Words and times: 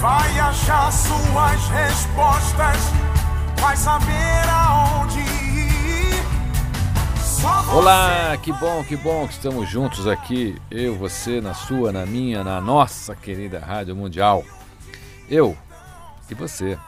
Vai 0.00 0.38
achar 0.38 0.92
suas 0.92 1.68
respostas, 1.70 2.76
vai 3.60 3.76
saber 3.76 4.48
aonde 4.48 5.18
ir. 5.18 6.22
Olá, 7.74 8.36
que 8.36 8.52
bom, 8.52 8.84
que 8.84 8.96
bom 8.96 9.26
que 9.26 9.32
estamos 9.32 9.68
juntos 9.68 10.06
aqui, 10.06 10.56
eu, 10.70 10.94
você, 10.94 11.40
na 11.40 11.52
sua, 11.52 11.90
na 11.90 12.06
minha, 12.06 12.44
na 12.44 12.60
nossa 12.60 13.16
querida 13.16 13.58
Rádio 13.58 13.96
Mundial. 13.96 14.44
Eu 15.28 15.58
e 16.30 16.34
você, 16.34 16.78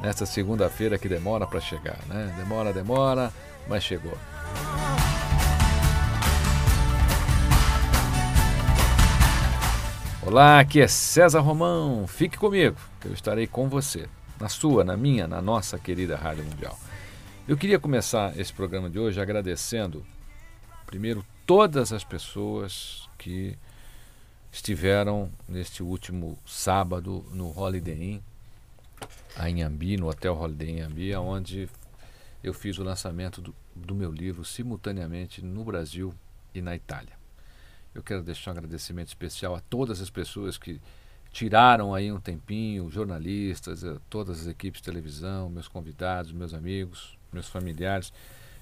nessa 0.00 0.24
segunda-feira 0.24 0.96
que 0.96 1.10
demora 1.10 1.46
para 1.46 1.60
chegar, 1.60 1.98
né? 2.08 2.34
Demora, 2.38 2.72
demora, 2.72 3.30
mas 3.68 3.84
chegou. 3.84 4.16
Olá, 10.24 10.60
aqui 10.60 10.80
é 10.80 10.86
César 10.86 11.40
Romão. 11.40 12.06
Fique 12.06 12.38
comigo, 12.38 12.76
que 13.00 13.08
eu 13.08 13.12
estarei 13.12 13.44
com 13.44 13.68
você, 13.68 14.08
na 14.38 14.48
sua, 14.48 14.84
na 14.84 14.96
minha, 14.96 15.26
na 15.26 15.42
nossa 15.42 15.80
querida 15.80 16.16
Rádio 16.16 16.44
Mundial. 16.44 16.78
Eu 17.48 17.56
queria 17.56 17.76
começar 17.76 18.38
esse 18.38 18.52
programa 18.52 18.88
de 18.88 19.00
hoje 19.00 19.20
agradecendo, 19.20 20.06
primeiro, 20.86 21.26
todas 21.44 21.92
as 21.92 22.04
pessoas 22.04 23.08
que 23.18 23.58
estiveram 24.52 25.28
neste 25.48 25.82
último 25.82 26.38
sábado 26.46 27.26
no 27.32 27.50
Holiday 27.58 28.12
Inn, 28.12 28.20
a 29.36 29.50
Inhambi, 29.50 29.96
no 29.96 30.08
Hotel 30.08 30.36
Holiday 30.36 30.70
Inn 30.70 30.76
Inhambi, 30.78 31.16
onde 31.16 31.68
eu 32.44 32.54
fiz 32.54 32.78
o 32.78 32.84
lançamento 32.84 33.40
do, 33.40 33.52
do 33.74 33.92
meu 33.92 34.12
livro 34.12 34.44
simultaneamente 34.44 35.42
no 35.44 35.64
Brasil 35.64 36.14
e 36.54 36.62
na 36.62 36.76
Itália. 36.76 37.21
Eu 37.94 38.02
quero 38.02 38.22
deixar 38.22 38.50
um 38.52 38.58
agradecimento 38.58 39.08
especial 39.08 39.54
a 39.54 39.60
todas 39.60 40.00
as 40.00 40.08
pessoas 40.10 40.56
que 40.56 40.80
tiraram 41.30 41.94
aí 41.94 42.10
um 42.12 42.20
tempinho, 42.20 42.90
jornalistas, 42.90 43.84
eh, 43.84 43.96
todas 44.10 44.40
as 44.42 44.46
equipes 44.46 44.80
de 44.80 44.84
televisão, 44.84 45.48
meus 45.48 45.68
convidados, 45.68 46.32
meus 46.32 46.52
amigos, 46.54 47.16
meus 47.32 47.48
familiares, 47.48 48.12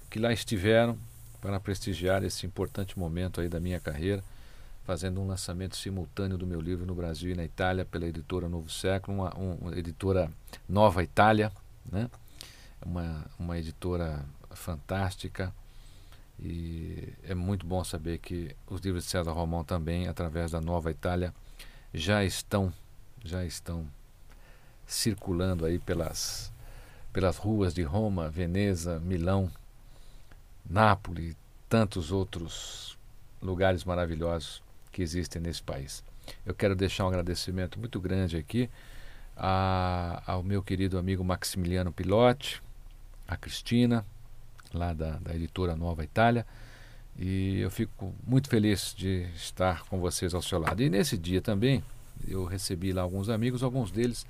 que 0.08 0.18
lá 0.18 0.32
estiveram 0.32 0.96
para 1.40 1.58
prestigiar 1.58 2.22
esse 2.22 2.46
importante 2.46 2.98
momento 2.98 3.40
aí 3.40 3.48
da 3.48 3.58
minha 3.60 3.80
carreira, 3.80 4.22
fazendo 4.84 5.20
um 5.20 5.26
lançamento 5.26 5.76
simultâneo 5.76 6.36
do 6.36 6.46
meu 6.46 6.60
livro 6.60 6.84
no 6.86 6.94
Brasil 6.94 7.30
e 7.32 7.34
na 7.34 7.44
Itália 7.44 7.84
pela 7.84 8.06
editora 8.06 8.48
Novo 8.48 8.70
Século, 8.70 9.16
uma, 9.18 9.36
um- 9.38 9.54
uma 9.54 9.76
editora 9.78 10.30
Nova 10.68 11.02
Itália, 11.02 11.50
né? 11.90 12.10
uma, 12.84 13.24
uma 13.38 13.58
editora 13.58 14.24
fantástica, 14.50 15.52
e 16.42 17.12
é 17.24 17.34
muito 17.34 17.66
bom 17.66 17.84
saber 17.84 18.18
que 18.18 18.54
os 18.66 18.80
livros 18.80 19.04
de 19.04 19.10
César 19.10 19.32
Romão 19.32 19.62
também, 19.62 20.08
através 20.08 20.50
da 20.52 20.60
Nova 20.60 20.90
Itália, 20.90 21.34
já 21.92 22.24
estão 22.24 22.72
já 23.22 23.44
estão 23.44 23.86
circulando 24.86 25.66
aí 25.66 25.78
pelas 25.78 26.50
pelas 27.12 27.36
ruas 27.36 27.74
de 27.74 27.82
Roma, 27.82 28.30
Veneza, 28.30 29.00
Milão, 29.00 29.50
Nápoles, 30.68 31.36
tantos 31.68 32.12
outros 32.12 32.96
lugares 33.42 33.84
maravilhosos 33.84 34.62
que 34.92 35.02
existem 35.02 35.42
nesse 35.42 35.62
país. 35.62 36.04
Eu 36.46 36.54
quero 36.54 36.76
deixar 36.76 37.04
um 37.04 37.08
agradecimento 37.08 37.78
muito 37.78 38.00
grande 38.00 38.36
aqui 38.36 38.70
a- 39.36 40.22
ao 40.26 40.42
meu 40.42 40.62
querido 40.62 40.98
amigo 40.98 41.24
Maximiliano 41.24 41.92
Pilotti, 41.92 42.62
a 43.26 43.36
Cristina, 43.36 44.04
lá 44.72 44.92
da, 44.92 45.18
da 45.18 45.34
editora 45.34 45.74
Nova 45.76 46.04
Itália. 46.04 46.46
E 47.18 47.58
eu 47.60 47.70
fico 47.70 48.14
muito 48.26 48.48
feliz 48.48 48.94
de 48.96 49.26
estar 49.34 49.84
com 49.84 50.00
vocês 50.00 50.34
ao 50.34 50.42
seu 50.42 50.58
lado. 50.58 50.82
E 50.82 50.88
nesse 50.88 51.18
dia 51.18 51.40
também, 51.40 51.82
eu 52.26 52.44
recebi 52.44 52.92
lá 52.92 53.02
alguns 53.02 53.28
amigos, 53.28 53.62
alguns 53.62 53.90
deles 53.90 54.26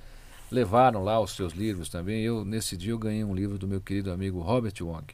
levaram 0.51 1.03
lá 1.03 1.19
os 1.19 1.31
seus 1.31 1.53
livros 1.53 1.89
também. 1.89 2.21
Eu 2.21 2.43
nesse 2.43 2.75
dia 2.75 2.91
eu 2.91 2.99
ganhei 2.99 3.23
um 3.23 3.33
livro 3.33 3.57
do 3.57 3.67
meu 3.67 3.79
querido 3.79 4.11
amigo 4.11 4.39
Robert 4.39 4.73
Wong. 4.81 5.05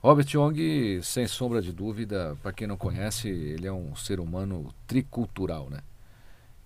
Robert 0.00 0.26
Wong, 0.34 1.00
sem 1.02 1.26
sombra 1.26 1.60
de 1.60 1.72
dúvida, 1.72 2.36
para 2.42 2.52
quem 2.52 2.66
não 2.66 2.76
conhece, 2.76 3.28
ele 3.28 3.66
é 3.66 3.72
um 3.72 3.94
ser 3.96 4.20
humano 4.20 4.72
tricultural, 4.86 5.68
né? 5.68 5.80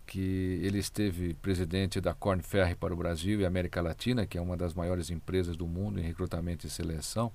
Que 0.07 0.61
ele 0.63 0.79
esteve 0.79 1.35
presidente 1.35 2.01
da 2.01 2.13
Corn 2.13 2.43
Ferry 2.43 2.75
para 2.75 2.93
o 2.93 2.97
Brasil 2.97 3.41
e 3.41 3.47
América 3.47 3.81
Latina, 3.81 4.27
que 4.27 4.37
é 4.37 4.41
uma 4.41 4.57
das 4.57 4.75
maiores 4.75 5.11
empresas 5.11 5.57
do 5.57 5.67
mundo 5.67 5.99
em 5.99 6.03
recrutamento 6.03 6.67
e 6.67 6.71
seleção. 6.71 7.33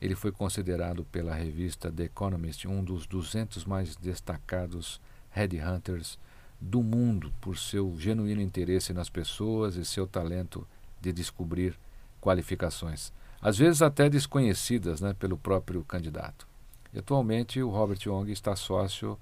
Ele 0.00 0.14
foi 0.14 0.30
considerado 0.30 1.04
pela 1.04 1.34
revista 1.34 1.90
The 1.90 2.04
Economist 2.04 2.66
um 2.68 2.84
dos 2.84 3.06
200 3.06 3.64
mais 3.64 3.96
destacados 3.96 5.00
headhunters 5.30 6.18
do 6.60 6.82
mundo 6.82 7.32
por 7.40 7.56
seu 7.58 7.94
genuíno 7.98 8.40
interesse 8.40 8.92
nas 8.92 9.08
pessoas 9.08 9.76
e 9.76 9.84
seu 9.84 10.06
talento 10.06 10.66
de 11.00 11.12
descobrir 11.12 11.78
qualificações, 12.20 13.12
às 13.40 13.58
vezes 13.58 13.82
até 13.82 14.08
desconhecidas 14.08 15.00
né, 15.00 15.14
pelo 15.14 15.36
próprio 15.36 15.84
candidato. 15.84 16.46
E, 16.92 16.98
atualmente, 16.98 17.62
o 17.62 17.70
Robert 17.70 17.98
Young 18.04 18.30
está 18.30 18.56
sócio 18.56 19.18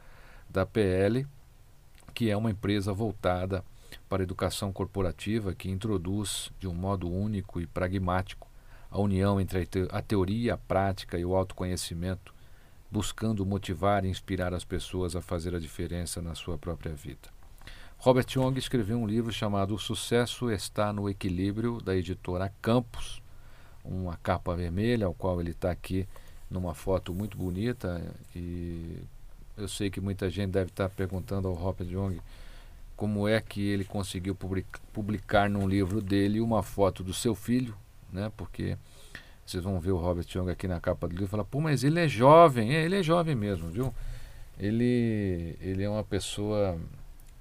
da 0.48 0.64
PL, 0.64 1.26
que 2.14 2.30
é 2.30 2.36
uma 2.36 2.50
empresa 2.50 2.92
voltada 2.92 3.64
para 4.08 4.22
a 4.22 4.24
educação 4.24 4.72
corporativa 4.72 5.54
que 5.54 5.70
introduz 5.70 6.50
de 6.58 6.68
um 6.68 6.74
modo 6.74 7.10
único 7.10 7.60
e 7.60 7.66
pragmático 7.66 8.48
a 8.94 9.00
união 9.00 9.40
entre 9.40 9.58
a 9.58 9.66
te- 9.66 9.88
a 9.90 10.00
teoria, 10.00 10.54
a 10.54 10.56
prática 10.56 11.18
e 11.18 11.24
o 11.24 11.34
autoconhecimento, 11.34 12.32
buscando 12.88 13.44
motivar 13.44 14.04
e 14.04 14.08
inspirar 14.08 14.54
as 14.54 14.64
pessoas 14.64 15.16
a 15.16 15.20
fazer 15.20 15.52
a 15.52 15.58
diferença 15.58 16.22
na 16.22 16.36
sua 16.36 16.56
própria 16.56 16.94
vida. 16.94 17.28
Robert 17.98 18.26
Young 18.30 18.56
escreveu 18.56 18.96
um 18.96 19.06
livro 19.06 19.32
chamado 19.32 19.74
O 19.74 19.78
Sucesso 19.80 20.48
Está 20.48 20.92
no 20.92 21.10
Equilíbrio, 21.10 21.80
da 21.80 21.96
editora 21.96 22.52
Campos, 22.62 23.20
uma 23.84 24.16
capa 24.18 24.54
vermelha, 24.54 25.06
ao 25.06 25.14
qual 25.14 25.40
ele 25.40 25.50
está 25.50 25.72
aqui 25.72 26.06
numa 26.48 26.72
foto 26.72 27.12
muito 27.12 27.36
bonita. 27.36 28.00
E 28.32 28.98
eu 29.56 29.66
sei 29.66 29.90
que 29.90 30.00
muita 30.00 30.30
gente 30.30 30.52
deve 30.52 30.70
estar 30.70 30.88
perguntando 30.88 31.48
ao 31.48 31.54
Robert 31.54 31.88
Young 31.90 32.20
como 32.96 33.26
é 33.26 33.40
que 33.40 33.60
ele 33.60 33.84
conseguiu 33.84 34.36
public- 34.36 34.78
publicar 34.92 35.50
num 35.50 35.66
livro 35.66 36.00
dele 36.00 36.40
uma 36.40 36.62
foto 36.62 37.02
do 37.02 37.12
seu 37.12 37.34
filho, 37.34 37.76
né? 38.14 38.32
Porque 38.36 38.78
vocês 39.44 39.62
vão 39.62 39.78
ver 39.78 39.90
o 39.90 39.98
Robert 39.98 40.26
Young 40.34 40.50
aqui 40.50 40.66
na 40.66 40.80
capa 40.80 41.06
do 41.06 41.12
livro 41.12 41.26
e 41.26 41.28
falar, 41.28 41.44
pô, 41.44 41.60
mas 41.60 41.84
ele 41.84 42.00
é 42.00 42.08
jovem, 42.08 42.74
é, 42.74 42.84
ele 42.84 42.96
é 42.96 43.02
jovem 43.02 43.34
mesmo, 43.34 43.68
viu? 43.68 43.94
Ele, 44.58 45.56
ele 45.60 45.82
é 45.82 45.90
uma 45.90 46.04
pessoa 46.04 46.78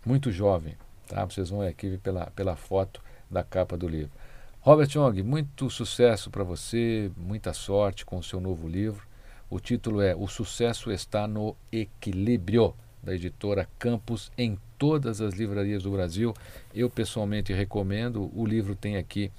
muito 0.06 0.32
jovem, 0.32 0.76
tá? 1.08 1.24
Vocês 1.24 1.50
vão 1.50 1.60
ver 1.60 1.68
aqui 1.68 1.98
pela, 2.00 2.26
pela 2.32 2.56
foto 2.56 3.02
da 3.30 3.44
capa 3.44 3.78
do 3.78 3.88
livro. 3.88 4.12
Robert 4.60 4.90
Young, 4.94 5.22
muito 5.24 5.70
sucesso 5.70 6.30
para 6.30 6.44
você, 6.44 7.12
muita 7.16 7.54
sorte 7.54 8.06
com 8.06 8.18
o 8.18 8.24
seu 8.24 8.40
novo 8.40 8.68
livro. 8.68 9.06
O 9.50 9.60
título 9.60 10.02
é 10.02 10.16
O 10.16 10.28
Sucesso 10.28 10.92
Está 10.92 11.28
no 11.28 11.56
Equilíbrio, 11.72 12.74
da 13.04 13.14
editora 13.14 13.68
Campos, 13.78 14.32
em 14.38 14.58
todas 14.78 15.22
as 15.22 15.34
livrarias 15.34 15.84
do 15.84 15.92
Brasil. 15.92 16.34
Eu 16.74 16.90
pessoalmente 16.90 17.54
recomendo. 17.54 18.32
O 18.34 18.46
livro 18.46 18.76
tem 18.76 18.98
aqui 18.98 19.32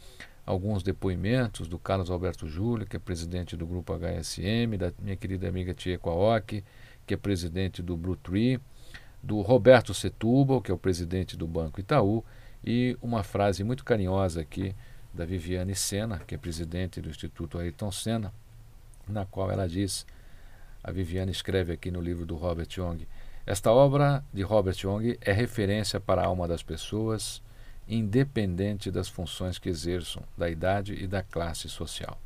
alguns 0.44 0.82
depoimentos 0.82 1.69
do 1.69 1.79
Carlos 1.79 2.11
Alberto 2.11 2.46
Júlio, 2.46 2.87
que 2.87 2.96
é 2.96 2.99
presidente 2.99 3.56
do 3.56 3.67
grupo 3.67 3.94
HSM, 3.94 4.76
da 4.79 4.93
minha 4.99 5.17
querida 5.17 5.49
amiga 5.49 5.73
Tia 5.73 5.99
Aoki, 6.02 6.64
que 7.06 7.14
é 7.14 7.17
presidente 7.17 7.82
do 7.82 7.96
Blue 7.96 8.17
Tree, 8.17 8.61
do 9.23 9.41
Roberto 9.41 9.94
Setúbal, 9.94 10.61
que 10.61 10.70
é 10.70 10.75
o 10.75 10.79
presidente 10.79 11.37
do 11.37 11.46
Banco 11.46 11.81
Itaú, 11.81 12.25
e 12.62 12.96
uma 13.00 13.23
frase 13.23 13.64
muito 13.64 13.85
carinhosa 13.85 14.41
aqui 14.41 14.75
da 15.12 15.25
Viviane 15.25 15.75
Sena, 15.75 16.19
que 16.19 16.35
é 16.35 16.38
presidente 16.38 17.00
do 17.00 17.08
Instituto 17.08 17.58
Ayrton 17.58 17.91
Senna, 17.91 18.32
na 19.08 19.25
qual 19.25 19.50
ela 19.50 19.69
diz, 19.69 20.06
a 20.82 20.91
Viviane 20.91 21.31
escreve 21.31 21.73
aqui 21.73 21.91
no 21.91 22.00
livro 22.00 22.26
do 22.26 22.37
Robert 22.37 22.69
Young, 22.76 23.06
esta 23.46 23.70
obra 23.70 24.25
de 24.32 24.43
Robert 24.43 24.76
Young 24.82 25.19
é 25.20 25.31
referência 25.31 26.00
para 26.00 26.23
a 26.23 26.26
alma 26.26 26.49
das 26.49 26.62
pessoas, 26.62 27.43
independente 27.88 28.90
das 28.90 29.08
funções 29.08 29.58
que 29.58 29.69
exerçam, 29.69 30.22
da 30.36 30.48
idade 30.48 30.94
e 30.94 31.06
da 31.06 31.22
classe 31.22 31.69
social. 31.69 32.19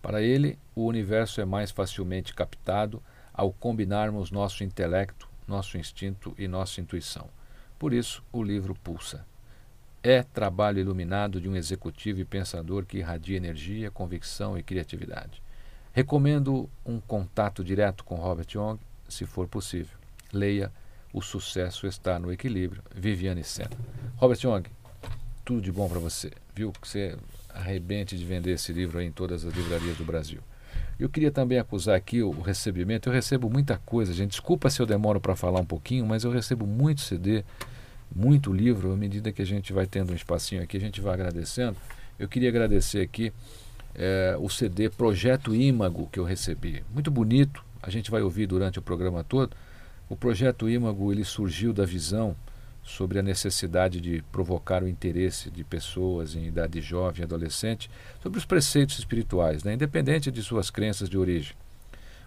Para 0.00 0.22
ele, 0.22 0.58
o 0.74 0.84
universo 0.84 1.40
é 1.40 1.44
mais 1.44 1.70
facilmente 1.70 2.34
captado 2.34 3.02
ao 3.32 3.52
combinarmos 3.52 4.30
nosso 4.30 4.62
intelecto, 4.62 5.28
nosso 5.48 5.76
instinto 5.78 6.34
e 6.38 6.46
nossa 6.46 6.80
intuição. 6.80 7.28
Por 7.78 7.92
isso, 7.92 8.22
o 8.32 8.42
livro 8.42 8.74
pulsa. 8.74 9.26
É 10.02 10.22
trabalho 10.22 10.78
iluminado 10.78 11.40
de 11.40 11.48
um 11.48 11.56
executivo 11.56 12.20
e 12.20 12.24
pensador 12.24 12.84
que 12.84 12.98
irradia 12.98 13.36
energia, 13.36 13.90
convicção 13.90 14.56
e 14.58 14.62
criatividade. 14.62 15.42
Recomendo 15.92 16.68
um 16.84 17.00
contato 17.00 17.64
direto 17.64 18.04
com 18.04 18.16
Robert 18.16 18.48
Young, 18.54 18.78
se 19.08 19.24
for 19.24 19.48
possível. 19.48 19.96
Leia 20.32 20.70
O 21.12 21.22
Sucesso 21.22 21.86
Está 21.86 22.18
no 22.18 22.32
Equilíbrio, 22.32 22.82
Viviane 22.94 23.42
Senna. 23.42 23.70
Robert 24.16 24.38
Young, 24.42 24.64
tudo 25.44 25.60
de 25.60 25.70
bom 25.70 25.88
para 25.88 25.98
você. 25.98 26.30
Viu 26.54 26.72
que 26.72 26.88
você 26.88 27.16
arrebente 27.50 28.16
de 28.16 28.24
vender 28.24 28.52
esse 28.52 28.72
livro 28.72 29.00
em 29.00 29.12
todas 29.12 29.44
as 29.44 29.54
livrarias 29.54 29.96
do 29.96 30.04
Brasil. 30.04 30.40
Eu 30.98 31.08
queria 31.08 31.30
também 31.30 31.58
acusar 31.58 31.96
aqui 31.96 32.22
o 32.22 32.40
recebimento. 32.40 33.08
Eu 33.08 33.12
recebo 33.12 33.50
muita 33.50 33.76
coisa, 33.78 34.12
gente. 34.12 34.30
Desculpa 34.30 34.70
se 34.70 34.80
eu 34.80 34.86
demoro 34.86 35.20
para 35.20 35.36
falar 35.36 35.60
um 35.60 35.64
pouquinho, 35.64 36.06
mas 36.06 36.24
eu 36.24 36.30
recebo 36.30 36.66
muito 36.66 37.00
CD, 37.00 37.44
muito 38.14 38.52
livro. 38.52 38.92
À 38.92 38.96
medida 38.96 39.32
que 39.32 39.42
a 39.42 39.46
gente 39.46 39.72
vai 39.72 39.86
tendo 39.86 40.12
um 40.12 40.16
espacinho 40.16 40.62
aqui, 40.62 40.76
a 40.76 40.80
gente 40.80 41.00
vai 41.00 41.14
agradecendo. 41.14 41.76
Eu 42.18 42.28
queria 42.28 42.48
agradecer 42.48 43.00
aqui 43.00 43.32
é, 43.94 44.36
o 44.38 44.48
CD 44.48 44.88
Projeto 44.88 45.54
Imago 45.54 46.08
que 46.12 46.18
eu 46.18 46.24
recebi. 46.24 46.84
Muito 46.92 47.10
bonito. 47.10 47.64
A 47.82 47.90
gente 47.90 48.10
vai 48.10 48.22
ouvir 48.22 48.46
durante 48.46 48.78
o 48.78 48.82
programa 48.82 49.22
todo. 49.24 49.56
O 50.08 50.16
projeto 50.16 50.68
Imago 50.68 51.12
ele 51.12 51.24
surgiu 51.24 51.72
da 51.72 51.84
visão 51.84 52.36
sobre 52.84 53.18
a 53.18 53.22
necessidade 53.22 54.00
de 54.00 54.22
provocar 54.30 54.82
o 54.82 54.88
interesse 54.88 55.50
de 55.50 55.64
pessoas 55.64 56.34
em 56.34 56.46
idade 56.46 56.80
jovem 56.80 57.22
e 57.22 57.24
adolescente 57.24 57.90
sobre 58.22 58.38
os 58.38 58.44
preceitos 58.44 58.98
espirituais, 58.98 59.64
né, 59.64 59.74
independente 59.74 60.30
de 60.30 60.42
suas 60.42 60.70
crenças 60.70 61.08
de 61.08 61.16
origem. 61.16 61.56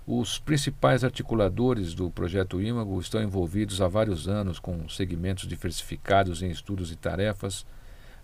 Os 0.05 0.39
principais 0.39 1.03
articuladores 1.03 1.93
do 1.93 2.09
projeto 2.09 2.61
Imago 2.61 2.99
estão 2.99 3.21
envolvidos 3.21 3.81
há 3.81 3.87
vários 3.87 4.27
anos 4.27 4.57
com 4.57 4.87
segmentos 4.89 5.47
diversificados 5.47 6.41
em 6.41 6.49
estudos 6.49 6.91
e 6.91 6.95
tarefas 6.95 7.65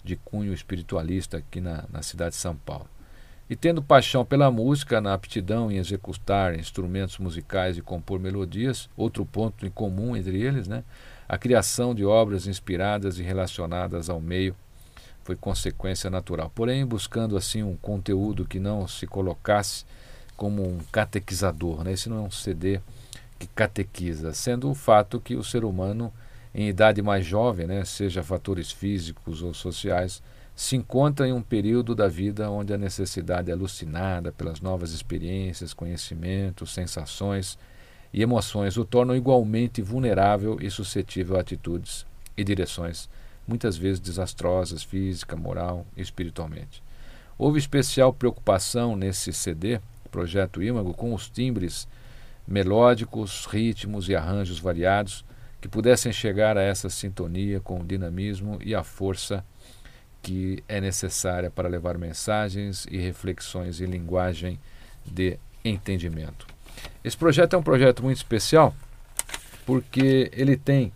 de 0.04 0.16
cunho 0.16 0.54
espiritualista 0.54 1.38
aqui 1.38 1.62
na, 1.62 1.86
na 1.92 2.02
cidade 2.02 2.36
de 2.36 2.42
São 2.42 2.56
Paulo. 2.56 2.90
E 3.50 3.56
tendo 3.56 3.84
paixão 3.84 4.24
pela 4.24 4.50
música, 4.50 5.02
na 5.02 5.14
aptidão 5.14 5.72
em 5.72 5.78
executar 5.78 6.58
instrumentos 6.58 7.18
musicais 7.18 7.78
e 7.78 7.82
compor 7.82 8.20
melodias, 8.20 8.90
outro 8.96 9.26
ponto 9.26 9.66
em 9.66 9.70
comum 9.70 10.16
entre 10.16 10.42
eles, 10.42 10.68
né? 10.68 10.84
A 11.28 11.38
criação 11.38 11.94
de 11.94 12.06
obras 12.06 12.48
inspiradas 12.48 13.20
e 13.20 13.24
relacionadas 13.24 14.10
ao 14.10 14.20
meio 14.20 14.56
foi 15.24 15.36
consequência 15.36 16.10
natural. 16.10 16.52
Porém, 16.54 16.86
buscando 16.86 17.38
assim 17.38 17.64
um 17.64 17.76
conteúdo 17.76 18.46
que 18.46 18.60
não 18.60 18.88
se 18.88 19.06
colocasse 19.06 19.86
como 20.36 20.64
um 20.64 20.80
catequizador, 20.92 21.84
né? 21.84 21.94
Esse 21.94 22.10
não 22.10 22.18
é 22.18 22.22
um 22.22 22.32
CD 22.32 22.80
que 23.38 23.48
catequiza, 23.48 24.34
sendo 24.34 24.70
o 24.70 24.76
fato 24.76 25.20
que 25.20 25.36
o 25.36 25.44
ser 25.44 25.66
humano 25.66 26.14
em 26.54 26.68
idade 26.68 27.02
mais 27.02 27.26
jovem, 27.26 27.66
né, 27.66 27.84
seja 27.84 28.22
fatores 28.22 28.72
físicos 28.72 29.42
ou 29.42 29.54
sociais, 29.54 30.22
se 30.56 30.76
encontra 30.76 31.28
em 31.28 31.34
um 31.34 31.42
período 31.42 31.96
da 31.96 32.08
vida 32.08 32.50
onde 32.50 32.74
a 32.74 32.78
necessidade 32.78 33.50
é 33.50 33.54
alucinada 33.54 34.32
pelas 34.32 34.62
novas 34.62 34.92
experiências, 34.92 35.74
conhecimentos, 35.74 36.74
sensações 36.74 37.58
e 38.14 38.22
emoções 38.22 38.78
o 38.78 38.86
tornam 38.86 39.16
igualmente 39.16 39.82
vulnerável 39.82 40.60
e 40.62 40.70
suscetível 40.70 41.38
a 41.38 41.40
atitudes 41.40 42.06
e 42.38 42.44
direções, 42.44 43.10
muitas 43.48 43.76
vezes 43.76 44.00
desastrosas, 44.00 44.84
física, 44.84 45.36
moral 45.36 45.86
e 45.98 46.02
espiritualmente. 46.02 46.84
Houve 47.38 47.58
especial 47.58 48.14
preocupação 48.14 48.96
nesse 48.96 49.34
CD, 49.34 49.80
Projeto 50.12 50.62
Imago, 50.62 50.94
com 50.94 51.16
os 51.16 51.28
timbres 51.28 51.88
melódicos, 52.48 53.48
ritmos 53.48 54.08
e 54.08 54.16
arranjos 54.16 54.60
variados 54.60 55.26
que 55.60 55.68
pudessem 55.68 56.12
chegar 56.12 56.58
a 56.58 56.62
essa 56.62 56.90
sintonia 56.90 57.60
com 57.60 57.80
o 57.80 57.86
dinamismo 57.86 58.60
e 58.62 58.76
a 58.76 58.84
força 58.84 59.44
que 60.24 60.64
é 60.68 60.82
necessária 60.82 61.52
para 61.52 61.68
levar 61.68 61.98
mensagens 61.98 62.88
e 62.90 62.98
reflexões 62.98 63.82
em 63.82 63.86
linguagem 63.86 64.58
de 65.06 65.38
entendimento. 65.64 66.48
Esse 67.04 67.18
projeto 67.18 67.56
é 67.56 67.60
um 67.60 67.64
projeto 67.64 68.02
muito 68.02 68.18
especial 68.18 68.74
porque 69.66 70.32
ele 70.34 70.58
tem 70.58 70.92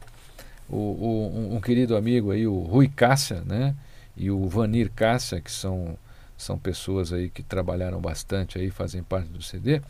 o, 0.70 0.76
o, 0.76 1.56
um 1.56 1.62
querido 1.62 1.96
amigo 1.96 2.32
aí, 2.32 2.48
o 2.48 2.60
Rui 2.62 2.88
Cássia, 2.88 3.42
né? 3.46 3.76
E 4.16 4.32
o 4.32 4.48
Vanir 4.48 4.92
Cássia, 4.92 5.40
que 5.40 5.52
são, 5.52 5.98
são 6.38 6.58
pessoas 6.58 7.14
aí 7.14 7.30
que 7.30 7.44
trabalharam 7.44 8.02
bastante 8.02 8.58
aí, 8.58 8.70
fazem 8.70 9.04
parte 9.04 9.28
do 9.28 9.42
CD. 9.42 9.82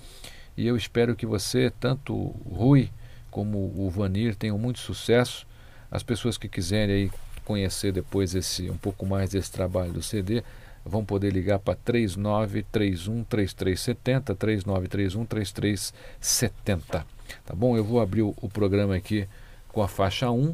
E 0.55 0.67
eu 0.67 0.75
espero 0.75 1.15
que 1.15 1.25
você, 1.25 1.71
tanto 1.79 2.13
o 2.13 2.53
Rui 2.53 2.89
como 3.31 3.57
o 3.57 3.89
Vanir, 3.89 4.35
tenham 4.35 4.57
muito 4.57 4.79
sucesso. 4.79 5.47
As 5.89 6.03
pessoas 6.03 6.37
que 6.37 6.49
quiserem 6.49 6.95
aí 6.95 7.11
conhecer 7.47 7.93
depois 7.93 8.35
esse 8.35 8.69
um 8.69 8.75
pouco 8.75 9.05
mais 9.05 9.29
desse 9.29 9.49
trabalho 9.49 9.93
do 9.93 10.03
CD, 10.03 10.43
vão 10.83 11.05
poder 11.05 11.31
ligar 11.31 11.59
para 11.59 11.75
3931 11.75 13.23
3370, 13.23 14.35
3931 14.35 15.25
3370. 15.25 17.05
Tá 17.45 17.55
bom? 17.55 17.77
Eu 17.77 17.85
vou 17.85 18.01
abrir 18.01 18.23
o, 18.23 18.35
o, 18.41 18.49
programa 18.49 18.97
aqui 18.97 19.25
com 19.69 19.81
a 19.81 19.87
faixa 19.87 20.29
1 20.29 20.53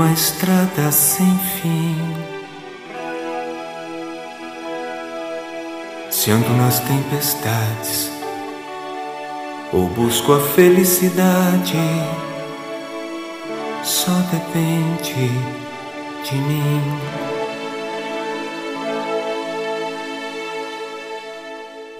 Uma 0.05 0.13
estrada 0.13 0.91
sem 0.91 1.37
fim. 1.39 1.95
Se 6.11 6.29
ando 6.29 6.49
nas 6.49 6.79
tempestades 6.79 8.11
ou 9.73 9.87
busco 9.89 10.33
a 10.33 10.39
felicidade, 10.39 11.77
só 13.83 14.11
depende 14.31 15.27
de 16.23 16.35
mim. 16.35 16.81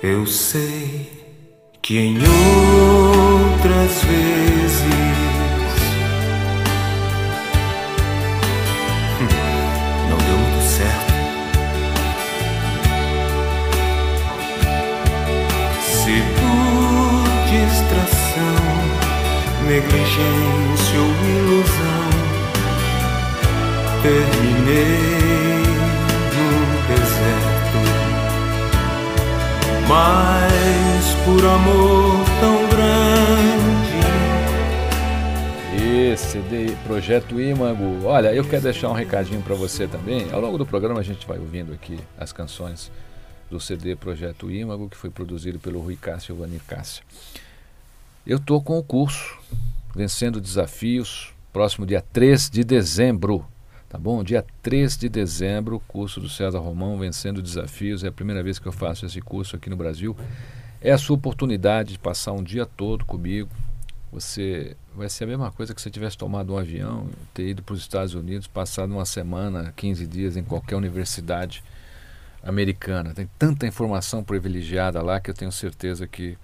Eu 0.03 0.27
sei 0.27 1.11
que 1.81 1.97
em 1.97 2.17
outras 2.19 4.03
vezes 4.03 5.14
negligência 19.75 20.99
ou 20.99 21.11
ilusão 21.37 22.09
terminei 24.01 25.63
no 26.31 26.47
deserto, 26.87 27.81
mas 29.89 31.05
por 31.25 31.45
amor 31.45 32.25
tão 32.39 32.69
grande. 32.69 33.95
Esse 36.13 36.25
CD 36.25 36.73
Projeto 36.87 37.41
Imago. 37.41 38.05
Olha, 38.05 38.33
eu 38.33 38.45
quero 38.45 38.61
deixar 38.61 38.89
um 38.89 38.93
recadinho 38.93 39.41
para 39.41 39.55
você 39.55 39.87
também. 39.87 40.31
Ao 40.31 40.39
longo 40.39 40.57
do 40.57 40.65
programa 40.65 41.01
a 41.01 41.03
gente 41.03 41.27
vai 41.27 41.37
ouvindo 41.37 41.73
aqui 41.73 41.99
as 42.17 42.31
canções 42.31 42.89
do 43.51 43.59
CD 43.59 43.97
Projeto 43.97 44.49
Imago, 44.49 44.87
que 44.87 44.95
foi 44.95 45.09
produzido 45.09 45.59
pelo 45.59 45.81
Rui 45.81 45.97
Cássio 45.97 46.33
e 46.33 46.39
Vanir 46.39 46.61
Cássio. 46.65 47.03
Eu 48.25 48.39
tô 48.39 48.59
com 48.59 48.79
o 48.79 48.83
curso 48.83 49.37
Vencendo 49.95 50.41
Desafios, 50.41 51.31
próximo 51.53 51.85
dia 51.85 52.01
3 52.01 52.49
de 52.49 52.63
dezembro. 52.63 53.45
Tá 53.87 53.99
bom? 53.99 54.23
Dia 54.23 54.43
3 54.63 54.97
de 54.97 55.07
dezembro, 55.07 55.79
curso 55.87 56.19
do 56.19 56.27
César 56.27 56.57
Romão, 56.57 56.97
Vencendo 56.97 57.39
Desafios. 57.39 58.03
É 58.03 58.07
a 58.07 58.11
primeira 58.11 58.41
vez 58.41 58.57
que 58.57 58.65
eu 58.65 58.71
faço 58.71 59.05
esse 59.05 59.21
curso 59.21 59.55
aqui 59.55 59.69
no 59.69 59.75
Brasil. 59.75 60.17
É 60.81 60.91
a 60.91 60.97
sua 60.97 61.15
oportunidade 61.15 61.91
de 61.91 61.99
passar 61.99 62.31
um 62.31 62.41
dia 62.41 62.65
todo 62.65 63.05
comigo. 63.05 63.47
Você 64.11 64.75
vai 64.95 65.07
ser 65.07 65.25
a 65.25 65.27
mesma 65.27 65.51
coisa 65.51 65.75
que 65.75 65.79
se 65.79 65.83
você 65.83 65.91
tivesse 65.91 66.17
tomado 66.17 66.51
um 66.51 66.57
avião, 66.57 67.07
ter 67.31 67.49
ido 67.49 67.61
para 67.61 67.73
os 67.73 67.81
Estados 67.81 68.15
Unidos, 68.15 68.47
passado 68.47 68.91
uma 68.91 69.05
semana, 69.05 69.71
15 69.75 70.07
dias 70.07 70.35
em 70.35 70.43
qualquer 70.43 70.75
universidade 70.75 71.63
americana. 72.41 73.13
Tem 73.13 73.29
tanta 73.37 73.67
informação 73.67 74.23
privilegiada 74.23 74.99
lá 75.03 75.19
que 75.19 75.29
eu 75.29 75.33
tenho 75.35 75.51
certeza 75.51 76.07
que 76.07 76.35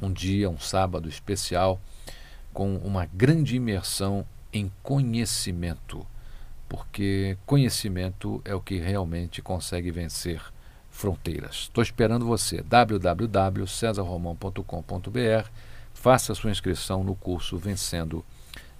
um 0.00 0.12
dia, 0.12 0.48
um 0.48 0.58
sábado 0.58 1.08
especial 1.08 1.80
com 2.52 2.76
uma 2.76 3.06
grande 3.06 3.56
imersão 3.56 4.24
em 4.52 4.70
conhecimento, 4.82 6.06
porque 6.72 7.36
conhecimento 7.44 8.40
é 8.46 8.54
o 8.54 8.60
que 8.60 8.78
realmente 8.78 9.42
consegue 9.42 9.90
vencer 9.90 10.40
fronteiras. 10.90 11.64
Estou 11.64 11.82
esperando 11.82 12.24
você. 12.24 12.62
www.cesarromão.com.br 12.62 15.48
Faça 15.92 16.34
sua 16.34 16.50
inscrição 16.50 17.04
no 17.04 17.14
curso 17.14 17.58
Vencendo 17.58 18.24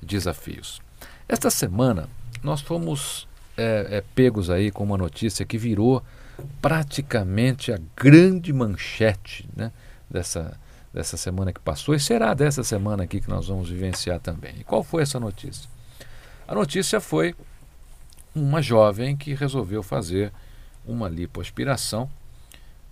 Desafios. 0.01 0.81
Esta 1.29 1.51
semana 1.51 2.09
nós 2.43 2.63
fomos 2.63 3.29
é, 3.59 3.89
é, 3.91 4.03
pegos 4.15 4.49
aí 4.49 4.71
com 4.71 4.85
uma 4.85 4.97
notícia 4.97 5.45
que 5.45 5.59
virou 5.59 6.03
praticamente 6.63 7.75
a 7.75 7.81
grande 7.95 8.55
manchete 8.55 9.47
né, 9.55 9.71
dessa, 10.09 10.59
dessa 10.95 11.19
semana 11.19 11.53
que 11.53 11.61
passou 11.61 11.95
e 11.95 12.01
será 12.01 12.33
dessa 12.33 12.65
semana 12.65 13.05
aqui 13.05 13.21
que 13.21 13.29
nós 13.29 13.49
vamos 13.49 13.69
vivenciar 13.69 14.19
também. 14.19 14.61
E 14.61 14.65
qual 14.65 14.83
foi 14.83 15.03
essa 15.03 15.21
notícia? 15.21 15.69
A 16.49 16.55
notícia 16.55 16.99
foi 16.99 17.35
uma 18.35 18.62
jovem 18.62 19.17
que 19.17 19.35
resolveu 19.35 19.83
fazer 19.83 20.33
uma 20.87 21.09
lipoaspiração 21.09 22.11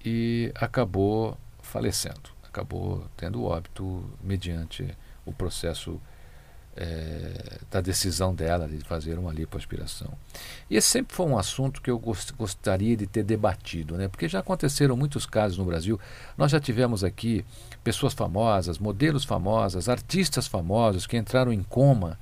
e 0.04 0.52
acabou 0.54 1.36
falecendo, 1.62 2.30
acabou 2.42 3.04
tendo 3.16 3.44
óbito 3.44 4.04
mediante 4.22 4.96
o 5.24 5.32
processo 5.32 6.00
é, 6.76 7.58
da 7.70 7.80
decisão 7.80 8.34
dela 8.34 8.68
de 8.68 8.78
fazer 8.80 9.18
uma 9.18 9.32
lipoaspiração. 9.32 10.12
E 10.68 10.76
esse 10.76 10.88
sempre 10.88 11.14
foi 11.14 11.26
um 11.26 11.36
assunto 11.36 11.82
que 11.82 11.90
eu 11.90 11.98
gost, 11.98 12.32
gostaria 12.32 12.96
de 12.96 13.06
ter 13.06 13.22
debatido, 13.22 13.96
né? 13.96 14.08
porque 14.08 14.28
já 14.28 14.40
aconteceram 14.40 14.96
muitos 14.96 15.26
casos 15.26 15.58
no 15.58 15.64
Brasil. 15.64 15.98
Nós 16.38 16.50
já 16.50 16.60
tivemos 16.60 17.02
aqui 17.02 17.44
pessoas 17.82 18.14
famosas, 18.14 18.78
modelos 18.78 19.24
famosas, 19.24 19.88
artistas 19.88 20.46
famosos 20.46 21.06
que 21.06 21.16
entraram 21.16 21.52
em 21.52 21.62
coma 21.62 22.18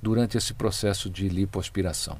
durante 0.00 0.38
esse 0.38 0.54
processo 0.54 1.10
de 1.10 1.28
lipoaspiração. 1.28 2.18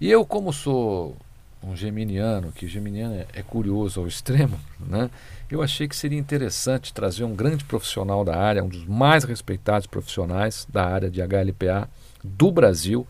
E 0.00 0.10
eu, 0.10 0.24
como 0.24 0.52
sou 0.52 1.16
um 1.62 1.74
geminiano, 1.74 2.52
que 2.52 2.66
geminiano 2.66 3.14
é, 3.14 3.26
é 3.34 3.42
curioso 3.42 4.00
ao 4.00 4.06
extremo, 4.06 4.58
né? 4.80 5.10
eu 5.50 5.62
achei 5.62 5.86
que 5.86 5.96
seria 5.96 6.18
interessante 6.18 6.92
trazer 6.92 7.24
um 7.24 7.34
grande 7.34 7.64
profissional 7.64 8.24
da 8.24 8.36
área, 8.36 8.62
um 8.62 8.68
dos 8.68 8.84
mais 8.84 9.24
respeitados 9.24 9.86
profissionais 9.86 10.66
da 10.70 10.84
área 10.84 11.10
de 11.10 11.20
HLPA 11.22 11.88
do 12.22 12.50
Brasil, 12.50 13.06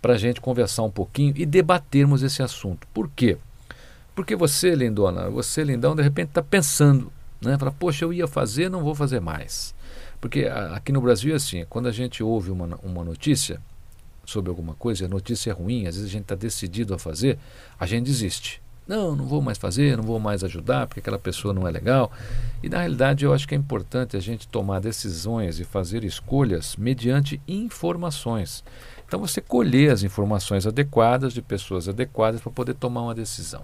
para 0.00 0.14
a 0.14 0.18
gente 0.18 0.40
conversar 0.40 0.84
um 0.84 0.90
pouquinho 0.90 1.34
e 1.36 1.44
debatermos 1.44 2.22
esse 2.22 2.42
assunto. 2.42 2.86
Por 2.94 3.10
quê? 3.10 3.36
Porque 4.14 4.36
você, 4.36 4.74
lindona, 4.74 5.28
você, 5.28 5.64
lindão, 5.64 5.96
de 5.96 6.02
repente 6.02 6.28
está 6.28 6.42
pensando, 6.42 7.12
né? 7.40 7.58
Fala, 7.58 7.72
poxa, 7.72 8.04
eu 8.04 8.12
ia 8.12 8.28
fazer, 8.28 8.68
não 8.68 8.82
vou 8.82 8.94
fazer 8.94 9.20
mais. 9.20 9.74
Porque 10.20 10.44
aqui 10.44 10.92
no 10.92 11.00
Brasil 11.00 11.32
é 11.32 11.36
assim, 11.36 11.64
quando 11.68 11.88
a 11.88 11.92
gente 11.92 12.22
ouve 12.22 12.50
uma, 12.50 12.78
uma 12.82 13.04
notícia, 13.04 13.60
sobre 14.28 14.50
alguma 14.50 14.74
coisa, 14.74 15.06
a 15.06 15.08
notícia 15.08 15.50
é 15.50 15.54
ruim, 15.54 15.86
às 15.86 15.94
vezes 15.94 16.10
a 16.10 16.12
gente 16.12 16.22
está 16.22 16.34
decidido 16.34 16.92
a 16.92 16.98
fazer, 16.98 17.38
a 17.80 17.86
gente 17.86 18.04
desiste. 18.04 18.60
Não, 18.86 19.16
não 19.16 19.26
vou 19.26 19.40
mais 19.40 19.56
fazer, 19.56 19.96
não 19.96 20.04
vou 20.04 20.18
mais 20.18 20.44
ajudar, 20.44 20.86
porque 20.86 21.00
aquela 21.00 21.18
pessoa 21.18 21.52
não 21.54 21.66
é 21.66 21.70
legal. 21.70 22.12
E 22.62 22.68
na 22.68 22.78
realidade 22.78 23.24
eu 23.24 23.32
acho 23.32 23.48
que 23.48 23.54
é 23.54 23.58
importante 23.58 24.16
a 24.16 24.20
gente 24.20 24.46
tomar 24.48 24.80
decisões 24.80 25.58
e 25.60 25.64
fazer 25.64 26.04
escolhas 26.04 26.76
mediante 26.76 27.40
informações. 27.48 28.62
Então 29.06 29.18
você 29.18 29.40
colher 29.40 29.92
as 29.92 30.02
informações 30.02 30.66
adequadas 30.66 31.32
de 31.32 31.40
pessoas 31.40 31.88
adequadas 31.88 32.40
para 32.40 32.52
poder 32.52 32.74
tomar 32.74 33.02
uma 33.02 33.14
decisão. 33.14 33.62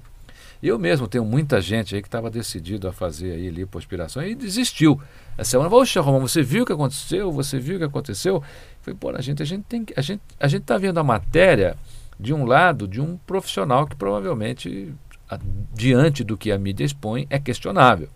Eu 0.62 0.78
mesmo 0.78 1.06
tenho 1.06 1.26
muita 1.26 1.60
gente 1.60 1.94
aí 1.94 2.00
que 2.00 2.08
estava 2.08 2.30
decidido 2.30 2.88
a 2.88 2.92
fazer 2.92 3.32
aí 3.32 3.50
lipoaspiração 3.50 4.22
e 4.22 4.34
desistiu. 4.34 4.98
Essa 5.36 5.50
semana, 5.50 5.68
poxa, 5.68 6.00
Romão, 6.00 6.20
você 6.20 6.42
viu 6.42 6.62
o 6.62 6.66
que 6.66 6.72
aconteceu? 6.72 7.30
Você 7.32 7.58
viu 7.58 7.76
o 7.76 7.78
que 7.78 7.84
aconteceu? 7.84 8.42
Falei, 8.84 8.98
pô, 9.00 9.10
a 9.10 9.20
gente, 9.22 9.42
a 9.42 9.46
gente 9.46 9.64
tem 9.64 9.86
a 9.96 10.02
gente 10.02 10.20
a 10.38 10.46
gente 10.46 10.60
está 10.60 10.76
vendo 10.76 11.00
a 11.00 11.04
matéria 11.04 11.74
de 12.20 12.34
um 12.34 12.44
lado 12.44 12.86
de 12.86 13.00
um 13.00 13.16
profissional 13.16 13.86
que 13.86 13.96
provavelmente 13.96 14.94
a, 15.28 15.38
diante 15.72 16.22
do 16.22 16.36
que 16.36 16.52
a 16.52 16.58
mídia 16.58 16.84
expõe 16.84 17.26
é 17.30 17.38
questionável. 17.38 18.10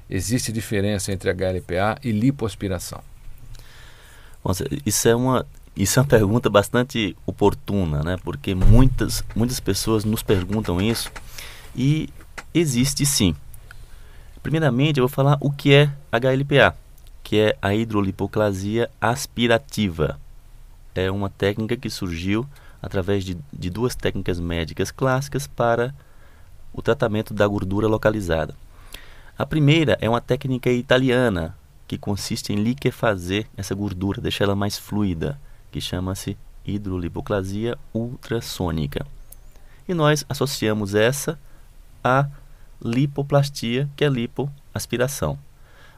existe 0.10 0.52
diferença 0.52 1.12
entre 1.12 1.34
HLPA 1.34 1.98
e 2.04 2.12
lipoaspiração. 2.12 3.02
Isso 4.86 5.08
é 5.08 5.16
uma 5.16 5.48
isso 5.76 6.00
é 6.00 6.02
uma 6.02 6.08
pergunta 6.08 6.50
bastante 6.50 7.16
oportuna, 7.26 8.02
né? 8.02 8.18
Porque 8.24 8.56
muitas 8.56 9.24
muitas 9.36 9.60
pessoas 9.60 10.06
nos 10.06 10.24
perguntam 10.24 10.82
isso 10.82 11.12
e 11.76 12.10
existe 12.54 13.06
sim. 13.06 13.36
Primeiramente, 14.42 15.00
eu 15.00 15.08
vou 15.08 15.14
falar 15.14 15.38
o 15.42 15.52
que 15.52 15.74
é 15.74 15.92
HLPA, 16.12 16.76
que 17.24 17.40
é 17.40 17.58
a 17.62 17.74
hidrolipoclasia 17.74 18.90
aspirativa. 19.02 20.20
É 20.94 21.12
uma 21.12 21.30
técnica 21.30 21.76
que 21.76 21.90
surgiu 21.90 22.48
através 22.82 23.26
de, 23.26 23.38
de 23.52 23.70
duas 23.70 23.96
técnicas 23.96 24.40
médicas 24.40 24.92
clássicas 24.92 25.48
para 25.48 25.94
o 26.72 26.82
tratamento 26.82 27.34
da 27.34 27.48
gordura 27.48 27.88
localizada. 27.88 28.56
A 29.38 29.46
primeira 29.46 29.98
é 30.00 30.08
uma 30.08 30.22
técnica 30.22 30.70
italiana 30.70 31.58
que 31.88 31.98
consiste 31.98 32.54
em 32.54 32.58
liquefazer 32.58 33.48
essa 33.58 33.76
gordura, 33.76 34.22
deixar 34.22 34.46
ela 34.46 34.56
mais 34.56 34.78
fluida, 34.78 35.40
que 35.76 35.82
chama-se 35.82 36.38
hidrolipoclasia 36.66 37.78
ultrassônica. 37.94 39.06
E 39.86 39.94
nós 39.94 40.26
associamos 40.30 40.96
essa 40.96 41.38
a 42.02 42.30
lipoplastia, 42.82 43.90
que 43.94 44.06
é 44.06 44.08
lipoaspiração. 44.08 45.38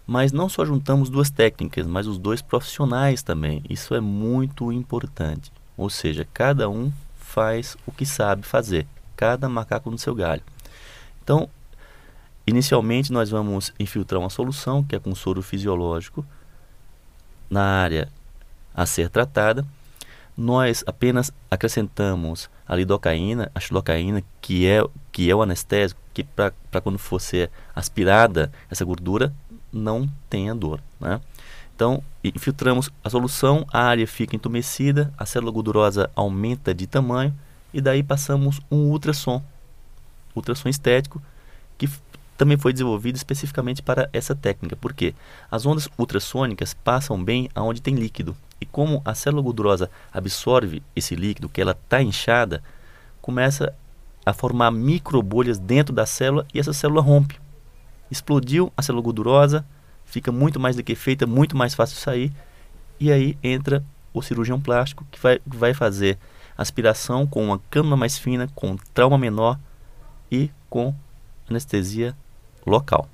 Mas 0.08 0.32
não 0.32 0.50
só 0.50 0.66
juntamos 0.66 1.12
duas 1.12 1.30
técnicas, 1.30 1.86
mas 1.86 2.08
os 2.08 2.18
dois 2.18 2.42
profissionais 2.42 3.22
também. 3.22 3.62
Isso 3.70 3.94
é 3.94 4.02
muito 4.02 4.72
importante. 4.72 5.52
Ou 5.78 5.92
seja, 5.92 6.28
cada 6.34 6.68
um 6.68 6.92
faz 7.20 7.78
o 7.86 7.92
que 7.92 8.04
sabe 8.04 8.42
fazer, 8.42 8.88
cada 9.16 9.48
macaco 9.48 9.92
no 9.92 9.98
seu 10.00 10.16
galho. 10.16 10.42
Então, 11.24 11.48
inicialmente 12.48 13.14
nós 13.14 13.30
vamos 13.30 13.72
infiltrar 13.80 14.20
uma 14.20 14.32
solução, 14.32 14.84
que 14.84 14.96
é 14.96 15.00
com 15.00 15.14
soro 15.14 15.44
fisiológico, 15.44 16.26
na 17.48 17.62
área 17.62 18.10
a 18.78 18.86
ser 18.86 19.10
tratada. 19.10 19.66
Nós 20.38 20.84
apenas 20.86 21.34
acrescentamos 21.50 22.48
a 22.68 22.76
lidocaína, 22.76 23.52
a 23.56 23.60
xilocaína, 23.60 24.22
que 24.40 24.68
é, 24.68 24.84
que 25.12 25.32
é 25.32 25.36
o 25.36 25.42
anestésico, 25.42 26.00
que 26.14 26.24
para 26.24 26.82
quando 26.82 27.00
for 27.00 27.20
ser 27.20 27.50
aspirada 27.76 28.52
essa 28.70 28.86
gordura 28.86 29.34
não 29.74 30.08
tenha 30.30 30.54
dor. 30.54 30.80
Né? 31.00 31.20
Então, 31.76 32.04
infiltramos 32.24 32.90
a 33.04 33.10
solução, 33.10 33.66
a 33.74 33.84
área 33.84 34.06
fica 34.06 34.36
entumecida, 34.36 35.12
a 35.18 35.26
célula 35.26 35.52
gordurosa 35.52 36.10
aumenta 36.16 36.74
de 36.74 36.86
tamanho 36.86 37.34
e 37.74 37.82
daí 37.82 38.04
passamos 38.04 38.62
um 38.72 38.90
ultrassom, 38.90 39.44
ultrassom 40.36 40.70
estético, 40.70 41.22
que 41.78 41.90
também 42.38 42.58
foi 42.58 42.72
desenvolvido 42.72 43.16
especificamente 43.16 43.82
para 43.82 44.10
essa 44.14 44.36
técnica. 44.36 44.76
porque 44.76 45.16
As 45.50 45.66
ondas 45.66 45.90
ultrassônicas 45.98 46.74
passam 46.74 47.24
bem 47.24 47.50
aonde 47.56 47.82
tem 47.82 47.96
líquido. 47.96 48.36
E 48.60 48.66
como 48.66 49.02
a 49.06 49.14
célula 49.14 49.44
gordurosa 49.44 49.90
absorve 50.12 50.82
esse 50.96 51.16
líquido, 51.16 51.50
que 51.50 51.62
ela 51.62 51.72
está 51.72 52.02
inchada, 52.02 52.64
começa 53.22 53.74
a 54.26 54.34
formar 54.34 54.72
microbolhas 54.72 55.58
dentro 55.58 55.94
da 55.94 56.06
célula 56.06 56.46
e 56.54 56.60
essa 56.60 56.74
célula 56.74 57.02
rompe. 57.02 57.40
Explodiu 58.10 58.72
a 58.76 58.82
célula 58.82 59.04
gordurosa, 59.04 59.66
fica 60.06 60.32
muito 60.32 60.60
mais 60.60 60.76
liquefeita, 60.76 61.26
muito 61.26 61.56
mais 61.56 61.74
fácil 61.74 61.98
sair, 61.98 62.32
e 63.00 63.12
aí 63.12 63.38
entra 63.44 63.84
o 64.14 64.22
cirurgião 64.22 64.60
plástico 64.60 65.06
que 65.12 65.20
vai, 65.20 65.40
vai 65.46 65.74
fazer 65.74 66.18
aspiração 66.58 67.28
com 67.28 67.46
uma 67.46 67.60
cânula 67.70 67.96
mais 67.96 68.18
fina, 68.18 68.50
com 68.56 68.76
trauma 68.94 69.18
menor 69.18 69.60
e 70.32 70.50
com 70.70 70.94
anestesia 71.50 72.16
local. 72.66 73.08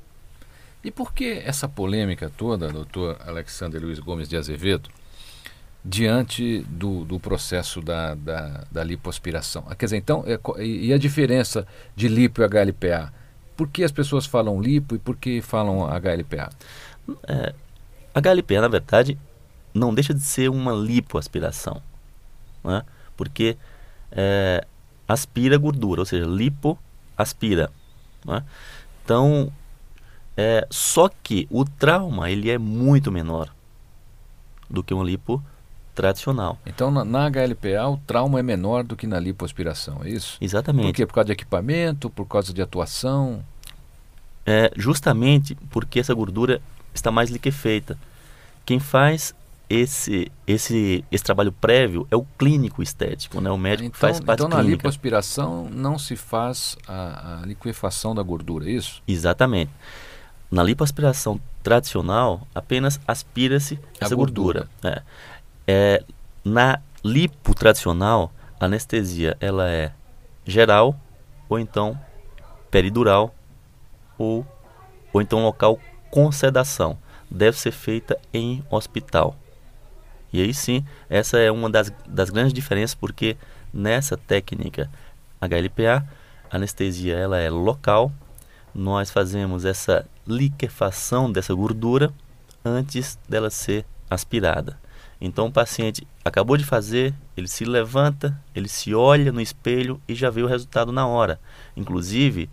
E 0.84 0.92
por 0.92 1.14
que 1.14 1.42
essa 1.46 1.68
polêmica 1.68 2.32
toda, 2.36 2.72
doutor 2.72 3.18
Alexander 3.26 3.82
Luiz 3.82 4.00
Gomes 4.00 4.28
de 4.28 4.36
Azevedo, 4.36 4.90
diante 5.84 6.60
do, 6.70 7.04
do 7.04 7.20
processo 7.20 7.82
da, 7.82 8.16
da, 8.16 8.64
da 8.72 8.84
lipoaspiração. 8.84 9.66
Ah, 9.68 9.76
quer 9.76 9.88
dizer, 9.88 9.98
então, 9.98 10.24
é, 10.26 10.40
e 10.64 10.94
a 10.94 10.98
diferença 10.98 11.68
de 11.96 12.08
lipo 12.08 12.42
e 12.42 12.46
HLPA? 12.46 13.14
Por 13.58 13.68
que 13.68 13.84
as 13.84 13.92
pessoas 13.92 14.26
falam 14.26 14.62
lipo 14.62 14.96
e 14.96 15.00
por 15.00 15.18
que 15.18 15.42
falam 15.42 15.86
HLPA? 15.86 16.50
É, 17.28 17.54
HLPA, 18.16 18.62
na 18.62 18.68
verdade, 18.68 19.18
não 19.74 19.94
deixa 19.94 20.14
de 20.14 20.22
ser 20.22 20.50
uma 20.50 20.72
lipoaspiração, 20.72 21.82
né? 22.64 22.84
porque 23.18 23.58
é, 24.12 24.66
aspira 25.08 25.58
gordura, 25.58 26.02
ou 26.02 26.06
seja, 26.06 26.26
lipo 26.26 26.80
aspira. 27.18 27.70
Né? 28.26 28.44
Então, 29.04 29.52
é, 30.38 30.66
só 30.70 31.10
que 31.10 31.46
o 31.52 31.66
trauma 31.66 32.32
ele 32.32 32.50
é 32.50 32.58
muito 32.58 33.12
menor 33.12 33.54
do 34.70 34.84
que 34.84 34.94
uma 34.94 35.04
lipo 35.04 35.44
tradicional. 35.94 36.58
Então, 36.66 36.92
na, 36.92 37.04
na, 37.06 37.30
HLPA, 37.30 37.88
o 37.88 37.98
trauma 37.98 38.40
é 38.40 38.44
menor 38.44 38.84
do 38.84 38.96
que 38.96 39.08
na 39.08 39.20
lipoaspiração, 39.20 40.02
é 40.04 40.10
isso? 40.10 40.38
Exatamente. 40.42 40.88
Por 40.88 40.94
quê? 40.94 41.06
Por 41.06 41.14
causa 41.14 41.26
de 41.28 41.34
equipamento, 41.34 42.10
por 42.10 42.26
causa 42.26 42.54
de 42.54 42.62
atuação? 42.62 43.44
É 44.46 44.72
justamente 44.76 45.56
porque 45.70 46.00
essa 46.00 46.14
gordura 46.14 46.62
está 46.94 47.12
mais 47.12 47.30
liquefeita. 47.30 47.98
Quem 48.66 48.80
faz 48.80 49.34
esse, 49.70 50.32
esse, 50.46 51.04
esse 51.12 51.24
trabalho 51.24 51.52
prévio 51.52 52.08
é 52.12 52.16
o 52.16 52.26
clínico 52.38 52.84
estético, 52.84 53.42
né? 53.42 53.50
o 53.50 53.58
médico 53.58 53.88
então, 53.88 54.00
faz 54.00 54.20
parte 54.20 54.40
Então, 54.40 54.50
na 54.50 54.58
clínica. 54.58 54.78
lipoaspiração 54.78 55.70
não 55.70 55.98
se 55.98 56.16
faz 56.16 56.78
a, 56.88 57.42
a 57.42 57.46
liquefação 57.46 58.14
da 58.14 58.22
gordura, 58.22 58.70
é 58.70 58.72
isso? 58.72 59.02
Exatamente. 59.08 59.72
Na 60.52 60.62
lipoaspiração 60.62 61.40
tradicional, 61.64 62.48
apenas 62.54 63.00
aspira-se 63.08 63.80
essa 64.00 64.14
gordura. 64.16 64.68
gordura. 64.82 64.96
É. 64.96 65.02
É, 65.68 66.04
na 66.44 66.80
lipo 67.04 67.54
tradicional, 67.54 68.32
a 68.60 68.66
anestesia 68.66 69.38
ela 69.40 69.70
é 69.70 69.92
geral 70.46 71.00
ou 71.48 71.60
então 71.60 72.00
peridural 72.70 73.34
ou, 74.18 74.46
ou 75.12 75.22
então 75.22 75.44
local 75.44 75.80
com 76.10 76.32
sedação. 76.32 76.98
Deve 77.30 77.58
ser 77.58 77.72
feita 77.72 78.20
em 78.34 78.64
hospital. 78.70 79.36
E 80.32 80.42
aí 80.42 80.54
sim, 80.54 80.86
essa 81.10 81.38
é 81.38 81.52
uma 81.52 81.70
das, 81.70 81.92
das 82.08 82.30
grandes 82.30 82.54
diferenças 82.54 82.96
porque 82.96 83.38
nessa 83.74 84.18
técnica 84.18 84.90
HLPA, 85.42 86.08
a 86.50 86.56
anestesia 86.56 87.16
ela 87.16 87.38
é 87.38 87.50
local. 87.50 88.12
Nós 88.74 89.12
fazemos 89.12 89.66
essa 89.66 90.06
liquefação 90.28 91.32
dessa 91.32 91.54
gordura 91.54 92.12
antes 92.66 93.20
dela 93.28 93.50
ser 93.50 93.86
aspirada. 94.10 94.80
Então 95.26 95.46
o 95.46 95.52
paciente 95.52 96.06
acabou 96.24 96.58
de 96.58 96.66
fazer, 96.66 97.14
ele 97.38 97.48
se 97.48 97.64
levanta, 97.64 98.38
ele 98.54 98.68
se 98.68 98.94
olha 98.94 99.32
no 99.32 99.40
espelho 99.40 100.00
e 100.06 100.14
já 100.14 100.30
vê 100.30 100.44
o 100.44 100.48
resultado 100.48 100.92
na 100.92 101.08
hora. 101.08 101.40
Inclusive, 101.78 102.50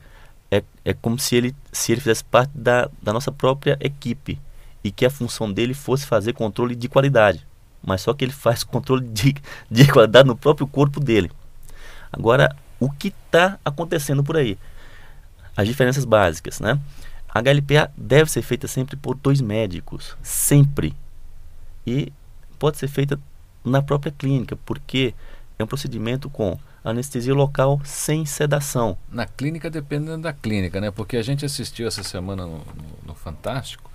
é, 0.48 0.62
é 0.84 0.94
como 0.94 1.18
se 1.18 1.34
ele, 1.34 1.56
se 1.72 1.90
ele 1.90 2.00
fizesse 2.00 2.22
parte 2.22 2.52
da, 2.54 2.88
da 3.02 3.12
nossa 3.12 3.32
própria 3.32 3.76
equipe 3.80 4.38
e 4.84 4.92
que 4.92 5.04
a 5.04 5.10
função 5.10 5.52
dele 5.52 5.74
fosse 5.74 6.06
fazer 6.06 6.32
controle 6.32 6.76
de 6.76 6.88
qualidade. 6.88 7.44
Mas 7.84 8.02
só 8.02 8.14
que 8.14 8.24
ele 8.24 8.30
faz 8.32 8.62
controle 8.62 9.04
de, 9.04 9.34
de 9.68 9.88
qualidade 9.90 10.28
no 10.28 10.36
próprio 10.36 10.68
corpo 10.68 11.00
dele. 11.00 11.28
Agora, 12.12 12.54
o 12.78 12.88
que 12.88 13.08
está 13.08 13.58
acontecendo 13.64 14.22
por 14.22 14.36
aí? 14.36 14.56
As 15.56 15.66
diferenças 15.66 16.04
básicas, 16.04 16.60
né? 16.60 16.78
A 17.28 17.40
HLPA 17.40 17.90
deve 17.96 18.30
ser 18.30 18.42
feita 18.42 18.68
sempre 18.68 18.94
por 18.94 19.16
dois 19.16 19.40
médicos, 19.40 20.16
sempre. 20.22 20.94
E 21.84 22.12
pode 22.60 22.76
ser 22.76 22.86
feita 22.86 23.18
na 23.64 23.82
própria 23.82 24.12
clínica, 24.12 24.54
porque 24.64 25.14
é 25.58 25.64
um 25.64 25.66
procedimento 25.66 26.30
com 26.30 26.56
anestesia 26.84 27.34
local 27.34 27.80
sem 27.84 28.24
sedação. 28.24 28.96
Na 29.10 29.26
clínica 29.26 29.68
depende 29.68 30.16
da 30.18 30.32
clínica, 30.32 30.80
né? 30.80 30.90
Porque 30.90 31.16
a 31.16 31.22
gente 31.22 31.44
assistiu 31.44 31.88
essa 31.88 32.02
semana 32.02 32.46
no, 32.46 32.58
no, 32.58 32.98
no 33.06 33.14
Fantástico 33.14 33.90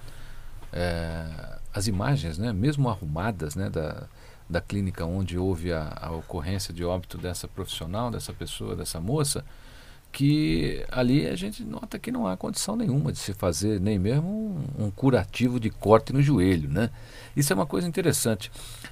é, 0.74 1.58
as 1.74 1.88
imagens, 1.88 2.38
né? 2.38 2.52
Mesmo 2.52 2.90
arrumadas, 2.90 3.56
né? 3.56 3.70
Da, 3.70 4.04
da 4.50 4.62
clínica 4.62 5.06
onde 5.06 5.38
houve 5.38 5.72
a, 5.72 5.98
a 6.02 6.12
ocorrência 6.12 6.74
de 6.74 6.84
óbito 6.84 7.18
dessa 7.18 7.48
profissional, 7.48 8.12
dessa 8.12 8.34
pessoa, 8.34 8.76
dessa 8.76 9.00
moça 9.00 9.46
que 10.16 10.86
ali 10.90 11.28
a 11.28 11.36
gente 11.36 11.62
nota 11.66 12.00
que 12.00 12.10
não 12.10 12.26
há 12.26 12.38
condição 12.38 12.78
nenhuma 12.78 13.12
de 13.12 13.20
se 13.20 13.34
fazer 13.34 13.82
nem 13.82 14.00
mesmo 14.00 14.58
um, 14.80 14.86
um, 14.86 14.90
curativo 14.90 15.60
de 15.60 15.70
corte 15.70 16.14
no 16.14 16.22
joelho, 16.22 16.70
né? 16.70 16.90
Isso 17.36 17.52
é 17.52 17.54
uma 17.54 17.66
coisa 17.66 17.86
interessante. 17.86 18.50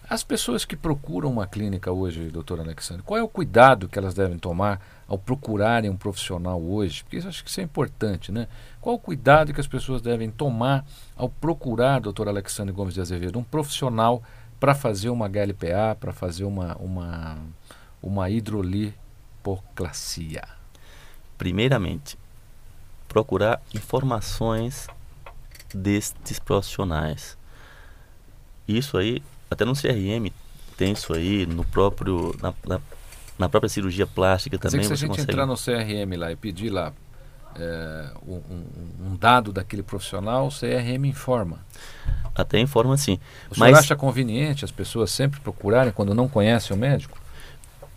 As 0.09 0.21
pessoas 0.21 0.65
que 0.65 0.75
procuram 0.75 1.31
uma 1.31 1.47
clínica 1.47 1.93
hoje, 1.93 2.27
doutor 2.27 2.59
Alexandre, 2.59 3.03
qual 3.03 3.17
é 3.17 3.23
o 3.23 3.29
cuidado 3.29 3.87
que 3.87 3.97
elas 3.97 4.13
devem 4.13 4.37
tomar 4.37 4.81
ao 5.07 5.17
procurarem 5.17 5.89
um 5.89 5.95
profissional 5.95 6.61
hoje? 6.61 7.05
Porque 7.05 7.15
isso 7.15 7.29
acho 7.29 7.41
que 7.41 7.49
isso 7.49 7.61
é 7.61 7.63
importante, 7.63 8.29
né? 8.29 8.49
Qual 8.81 8.97
o 8.97 8.99
cuidado 8.99 9.53
que 9.53 9.61
as 9.61 9.67
pessoas 9.67 10.01
devem 10.01 10.29
tomar 10.29 10.85
ao 11.15 11.29
procurar, 11.29 12.01
doutor 12.01 12.27
Alexandre 12.27 12.73
Gomes 12.73 12.95
de 12.95 12.99
Azevedo, 12.99 13.39
um 13.39 13.45
profissional 13.45 14.21
para 14.59 14.75
fazer 14.75 15.07
uma 15.07 15.29
HLPA, 15.29 15.95
para 15.97 16.11
fazer 16.11 16.43
uma, 16.43 16.75
uma, 16.75 17.37
uma 18.01 18.29
hidrolipoclasia? 18.29 20.61
Primeiramente, 21.43 22.17
procurar 23.09 23.61
informações 23.73 24.87
destes 25.75 26.39
profissionais. 26.39 27.37
Isso 28.65 28.97
aí, 28.97 29.21
até 29.51 29.65
no 29.65 29.73
CRM 29.73 30.31
tem 30.77 30.93
isso 30.93 31.13
aí, 31.13 31.45
no 31.45 31.65
próprio, 31.65 32.33
na, 32.41 32.53
na, 32.65 32.79
na 33.37 33.49
própria 33.49 33.67
cirurgia 33.67 34.07
plástica 34.07 34.57
também. 34.57 34.79
Que 34.79 34.87
se 34.87 34.93
a 34.93 34.95
gente 34.95 35.09
consegue... 35.09 35.31
entrar 35.33 35.45
no 35.45 35.55
CRM 35.55 36.17
lá 36.17 36.31
e 36.31 36.37
pedir 36.37 36.69
lá 36.69 36.93
é, 37.59 38.09
um, 38.25 38.41
um, 39.07 39.17
dado 39.17 39.51
daquele 39.51 39.83
profissional, 39.83 40.47
o 40.47 40.49
CRM 40.49 41.03
informa. 41.03 41.59
Até 42.33 42.57
informa 42.57 42.95
sim. 42.95 43.19
O 43.51 43.55
senhor 43.55 43.77
acha 43.77 43.97
conveniente 43.97 44.63
as 44.63 44.71
pessoas 44.71 45.11
sempre 45.11 45.41
procurarem 45.41 45.91
quando 45.91 46.15
não 46.15 46.29
conhecem 46.29 46.73
o 46.73 46.79
médico? 46.79 47.17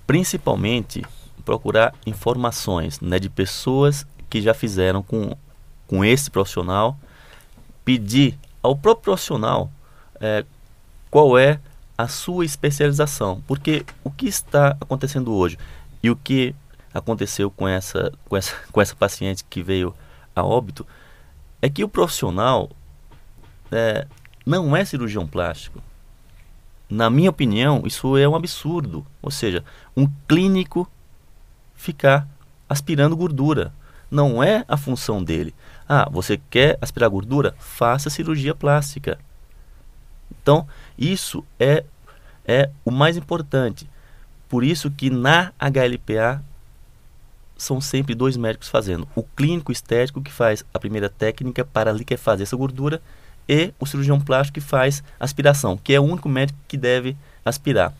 Principalmente 0.05 1.05
procurar 1.47 1.95
informações 2.05 3.01
né, 3.01 3.21
de 3.21 3.31
pessoas 3.31 4.05
que 4.29 4.43
já 4.43 4.53
fizeram 4.53 5.01
com, 5.01 5.35
com 5.87 6.05
esse 6.05 6.29
profissional, 6.29 6.99
pedir 7.85 8.37
ao 8.61 8.77
próprio 8.77 9.05
profissional 9.05 9.71
é, 10.21 10.45
qual 11.09 11.39
é 11.39 11.61
a 11.97 12.09
sua 12.09 12.45
especialização. 12.45 13.41
Porque 13.47 13.87
o 14.03 14.11
que 14.11 14.27
está 14.27 14.77
acontecendo 14.81 15.33
hoje 15.33 15.57
e 16.03 16.11
o 16.11 16.17
que 16.17 16.53
aconteceu 16.93 17.49
com 17.49 17.69
essa, 17.69 18.13
com 18.29 18.37
essa, 18.37 18.55
com 18.73 18.81
essa 18.81 18.97
paciente 18.97 19.45
que 19.49 19.63
veio 19.63 19.95
a 20.35 20.43
óbito 20.43 20.85
é 21.63 21.71
que 21.71 21.85
o 21.85 21.89
profissional 21.89 22.69
é, 23.71 24.07
não 24.45 24.77
é 24.77 24.85
cirurgião 24.85 25.29
plástico. 25.29 25.81
Na 26.91 27.09
minha 27.09 27.31
opinião, 27.31 27.83
isso 27.85 28.17
é 28.17 28.29
um 28.29 28.35
absurdo. 28.35 29.07
Ou 29.23 29.31
seja, 29.31 29.65
um 29.97 30.09
clínico 30.29 30.91
ficar 31.77 32.27
aspirando 32.69 33.17
gordura. 33.17 33.73
Não 34.11 34.43
é 34.43 34.65
a 34.69 34.77
função 34.77 35.23
dele. 35.23 35.55
Ah, 35.89 36.09
você 36.11 36.41
quer 36.51 36.79
aspirar 36.81 37.09
gordura? 37.09 37.55
Faça 37.59 38.11
cirurgia 38.11 38.55
plástica. 38.55 39.19
Então, 40.31 40.67
isso 40.99 41.45
é, 41.59 41.85
é 42.45 42.71
o 42.85 42.91
mais 42.91 43.17
importante. 43.17 43.89
Por 44.49 44.65
isso 44.65 44.91
que 44.91 45.11
na 45.11 45.53
HLPA 45.59 46.43
são 47.57 47.81
sempre 47.81 48.15
dois 48.15 48.37
médicos 48.37 48.69
fazendo. 48.69 49.09
O 49.15 49.23
clínico 49.23 49.73
estético 49.73 50.23
que 50.23 50.33
faz 50.33 50.65
a 50.73 50.79
primeira 50.79 51.09
técnica 51.09 51.65
para 51.65 51.93
liquefazer 51.93 52.45
essa 52.45 52.57
gordura 52.57 53.01
e 53.49 53.73
o 53.79 53.87
cirurgião 53.87 54.21
plástico 54.21 54.55
que 54.55 54.61
faz 54.61 55.03
aspiração, 55.19 55.77
que 55.77 55.95
é 55.95 56.01
o 56.01 56.05
único 56.05 56.29
médico 56.29 56.59
que 56.69 56.77
deve 56.77 57.17
aspirar. 57.45 57.93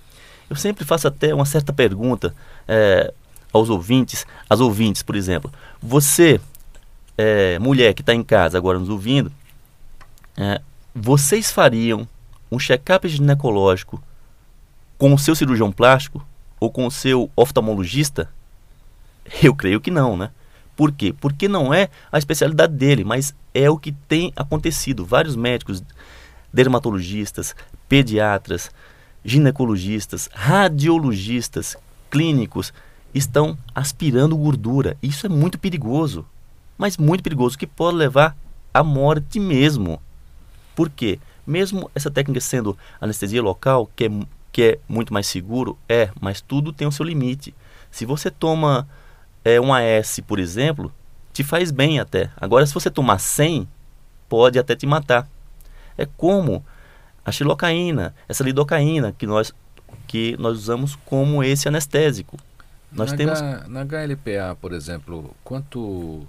Eu 0.49 0.57
sempre 0.57 0.85
faço 0.85 1.09
até 1.09 1.35
uma 1.35 1.47
certa 1.47 1.73
pergunta. 1.73 2.35
É, 2.69 3.13
aos 3.57 3.71
ouvintes, 3.71 4.27
as 4.49 4.61
ouvintes, 4.61 5.03
por 5.03 5.17
exemplo. 5.17 5.53
Você, 5.83 6.41
é, 7.17 7.59
mulher 7.59 7.95
que 7.95 8.03
está 8.03 8.15
em 8.15 8.23
casa 8.23 8.57
agora 8.57 8.79
nos 8.79 8.89
ouvindo, 8.89 9.33
é, 10.37 10.61
vocês 10.95 11.51
fariam 11.51 12.07
um 12.51 12.59
check-up 12.59 13.07
ginecológico 13.09 14.03
com 14.99 15.13
o 15.13 15.19
seu 15.19 15.35
cirurgião 15.35 15.73
plástico 15.73 16.25
ou 16.61 16.71
com 16.71 16.87
o 16.87 16.91
seu 16.91 17.31
oftalmologista? 17.37 18.31
Eu 19.43 19.55
creio 19.55 19.81
que 19.81 19.91
não, 19.91 20.17
né? 20.17 20.31
Por 20.77 20.93
quê? 20.93 21.15
Porque 21.19 21.49
não 21.49 21.73
é 21.73 21.89
a 22.13 22.19
especialidade 22.19 22.75
dele, 22.75 23.03
mas 23.03 23.35
é 23.55 23.69
o 23.71 23.79
que 23.79 23.93
tem 23.93 24.33
acontecido. 24.37 25.07
Vários 25.07 25.35
médicos, 25.35 25.83
dermatologistas, 26.53 27.57
pediatras, 27.89 28.71
ginecologistas, 29.25 30.29
radiologistas, 30.33 31.77
clínicos, 32.11 32.73
estão 33.19 33.57
aspirando 33.75 34.37
gordura. 34.37 34.97
Isso 35.03 35.27
é 35.27 35.29
muito 35.29 35.59
perigoso, 35.59 36.25
mas 36.77 36.97
muito 36.97 37.23
perigoso, 37.23 37.59
que 37.59 37.67
pode 37.67 37.97
levar 37.97 38.37
à 38.73 38.83
morte 38.83 39.41
mesmo. 39.41 40.01
Por 40.75 40.91
quê? 40.91 41.19
Mesmo 41.47 41.91
essa 41.95 42.11
técnica 42.11 42.41
sendo 42.41 42.77
anestesia 43.01 43.43
local, 43.43 43.91
que 43.97 44.07
é, 44.07 44.11
que 44.53 44.63
é 44.63 44.79
muito 44.89 45.13
mais 45.13 45.27
seguro, 45.27 45.79
é, 45.89 46.11
mas 46.21 46.41
tudo 46.41 46.73
tem 46.73 46.87
o 46.87 46.93
seu 46.93 47.05
limite. 47.05 47.55
Se 47.91 48.05
você 48.05 48.31
toma 48.31 48.87
é, 49.45 49.61
um 49.61 49.73
AS, 49.73 50.21
por 50.27 50.39
exemplo, 50.39 50.93
te 51.33 51.45
faz 51.45 51.71
bem 51.71 52.01
até. 52.01 52.31
Agora, 52.37 52.67
se 52.67 52.75
você 52.75 52.91
tomar 52.91 53.19
100, 53.19 53.69
pode 54.29 54.59
até 54.59 54.75
te 54.75 54.87
matar. 54.87 55.29
É 55.97 56.07
como 56.17 56.65
a 57.25 57.33
xilocaína, 57.33 58.15
essa 58.29 58.45
lidocaína 58.45 59.13
que 59.13 59.27
nós, 59.27 59.53
que 60.07 60.37
nós 60.39 60.59
usamos 60.59 60.97
como 61.05 61.43
esse 61.43 61.69
anestésico. 61.69 62.37
Nós 62.93 63.11
na 63.11 63.17
temos 63.17 63.41
H, 63.41 63.69
na 63.69 63.81
HLPA, 63.83 64.57
por 64.61 64.73
exemplo, 64.73 65.35
quanto 65.43 66.27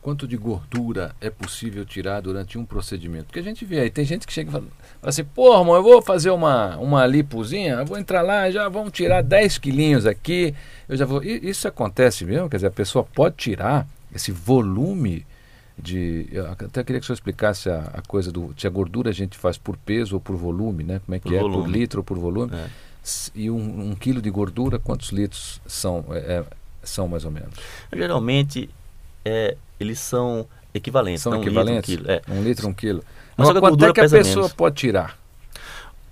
quanto 0.00 0.26
de 0.26 0.36
gordura 0.36 1.14
é 1.20 1.28
possível 1.28 1.84
tirar 1.84 2.20
durante 2.20 2.58
um 2.58 2.64
procedimento? 2.64 3.26
Porque 3.26 3.38
a 3.38 3.42
gente 3.42 3.64
vê 3.64 3.80
aí, 3.80 3.90
tem 3.90 4.04
gente 4.04 4.26
que 4.26 4.32
chega 4.32 4.48
e 4.48 4.52
fala, 4.52 4.64
assim, 5.02 5.24
pô, 5.24 5.58
irmão, 5.58 5.74
eu 5.74 5.82
vou 5.82 6.00
fazer 6.00 6.30
uma, 6.30 6.76
uma 6.78 7.06
lipozinha, 7.06 7.74
eu 7.74 7.86
vou 7.86 7.98
entrar 7.98 8.22
lá, 8.22 8.50
já 8.50 8.68
vão 8.68 8.90
tirar 8.90 9.22
10 9.22 9.58
quilinhos 9.58 10.06
aqui, 10.06 10.54
eu 10.88 10.96
já 10.96 11.04
vou. 11.04 11.22
E 11.22 11.48
isso 11.48 11.68
acontece 11.68 12.24
mesmo? 12.24 12.48
Quer 12.48 12.56
dizer, 12.56 12.68
a 12.68 12.72
pessoa 12.72 13.04
pode 13.04 13.36
tirar 13.36 13.86
esse 14.14 14.32
volume 14.32 15.26
de. 15.78 16.28
Eu 16.32 16.50
até 16.50 16.82
queria 16.82 16.98
que 17.00 17.04
o 17.04 17.06
senhor 17.06 17.14
explicasse 17.14 17.68
a, 17.68 17.90
a 17.94 18.02
coisa 18.02 18.32
do. 18.32 18.54
Se 18.56 18.66
a 18.66 18.70
gordura 18.70 19.10
a 19.10 19.14
gente 19.14 19.36
faz 19.36 19.58
por 19.58 19.76
peso 19.76 20.14
ou 20.14 20.20
por 20.20 20.34
volume, 20.34 20.82
né? 20.82 21.00
Como 21.04 21.14
é 21.14 21.18
que 21.18 21.28
por 21.28 21.34
é? 21.34 21.40
Volume. 21.40 21.64
Por 21.64 21.70
litro 21.70 22.00
ou 22.00 22.04
por 22.04 22.18
volume? 22.18 22.54
É 22.54 22.89
e 23.34 23.50
um, 23.50 23.90
um, 23.90 23.94
quilo 23.94 24.20
de 24.20 24.30
gordura, 24.30 24.78
quantos 24.78 25.10
litros 25.10 25.60
são, 25.66 26.04
é, 26.10 26.18
é, 26.18 26.44
são 26.82 27.08
mais 27.08 27.24
ou 27.24 27.30
menos? 27.30 27.54
Geralmente, 27.92 28.68
é, 29.24 29.56
eles 29.78 29.98
são 29.98 30.46
equivalentes. 30.74 31.22
São 31.22 31.32
um 31.32 31.40
equivalentes? 31.40 31.88
Litro, 31.90 32.04
um, 32.04 32.06
quilo, 32.06 32.34
é. 32.34 32.38
um 32.38 32.42
litro, 32.42 32.68
um 32.68 32.74
quilo. 32.74 33.04
Mas 33.36 33.48
Agora, 33.48 33.60
quanto 33.60 33.84
é 33.84 33.92
que 33.92 34.00
a 34.00 34.08
pessoa 34.08 34.42
menos. 34.42 34.52
pode 34.52 34.76
tirar? 34.76 35.18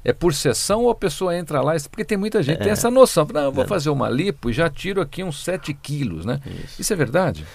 É 0.04 0.12
por 0.12 0.32
sessão 0.32 0.84
ou 0.84 0.90
a 0.90 0.94
pessoa 0.94 1.37
entra 1.37 1.61
lá? 1.61 1.74
Porque 1.90 2.04
tem 2.04 2.16
muita 2.16 2.42
gente 2.42 2.58
que 2.58 2.62
tem 2.62 2.70
é. 2.70 2.72
essa 2.72 2.90
noção. 2.90 3.26
Não, 3.32 3.52
vou 3.52 3.64
é. 3.64 3.66
fazer 3.66 3.90
uma 3.90 4.08
lipo 4.08 4.48
e 4.48 4.52
já 4.52 4.70
tiro 4.70 5.00
aqui 5.00 5.22
uns 5.22 5.42
7 5.44 5.74
quilos, 5.74 6.24
né? 6.24 6.40
Isso. 6.46 6.80
Isso 6.80 6.92
é 6.92 6.96
verdade? 6.96 7.46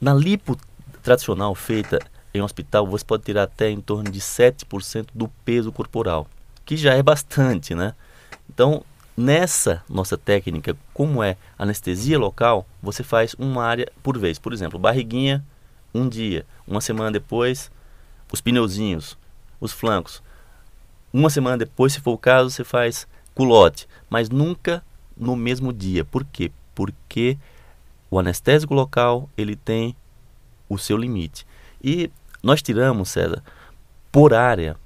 Na 0.00 0.14
lipo 0.14 0.56
tradicional 1.02 1.54
feita 1.54 1.98
em 2.32 2.40
um 2.40 2.44
hospital, 2.44 2.86
você 2.86 3.04
pode 3.04 3.24
tirar 3.24 3.42
até 3.42 3.70
em 3.70 3.80
torno 3.80 4.10
de 4.10 4.20
7% 4.20 5.08
do 5.14 5.28
peso 5.44 5.72
corporal, 5.72 6.28
que 6.64 6.76
já 6.76 6.94
é 6.94 7.02
bastante, 7.02 7.74
né? 7.74 7.94
Então, 8.60 8.84
nessa 9.16 9.82
nossa 9.88 10.18
técnica, 10.18 10.76
como 10.92 11.22
é 11.22 11.38
anestesia 11.58 12.18
local, 12.18 12.66
você 12.82 13.02
faz 13.02 13.34
uma 13.38 13.64
área 13.64 13.90
por 14.02 14.18
vez. 14.18 14.38
Por 14.38 14.52
exemplo, 14.52 14.78
barriguinha, 14.78 15.42
um 15.94 16.06
dia. 16.06 16.44
Uma 16.68 16.82
semana 16.82 17.10
depois, 17.10 17.72
os 18.30 18.42
pneuzinhos, 18.42 19.16
os 19.58 19.72
flancos. 19.72 20.22
Uma 21.10 21.30
semana 21.30 21.56
depois, 21.56 21.94
se 21.94 22.02
for 22.02 22.12
o 22.12 22.18
caso, 22.18 22.50
você 22.50 22.62
faz 22.62 23.08
culote. 23.34 23.88
Mas 24.10 24.28
nunca 24.28 24.84
no 25.16 25.34
mesmo 25.34 25.72
dia. 25.72 26.04
Por 26.04 26.22
quê? 26.22 26.52
Porque 26.74 27.38
o 28.10 28.18
anestésico 28.18 28.74
local 28.74 29.26
ele 29.38 29.56
tem 29.56 29.96
o 30.68 30.76
seu 30.76 30.98
limite. 30.98 31.46
E 31.82 32.10
nós 32.42 32.60
tiramos, 32.60 33.08
César, 33.08 33.42
por 34.12 34.34
área, 34.34 34.76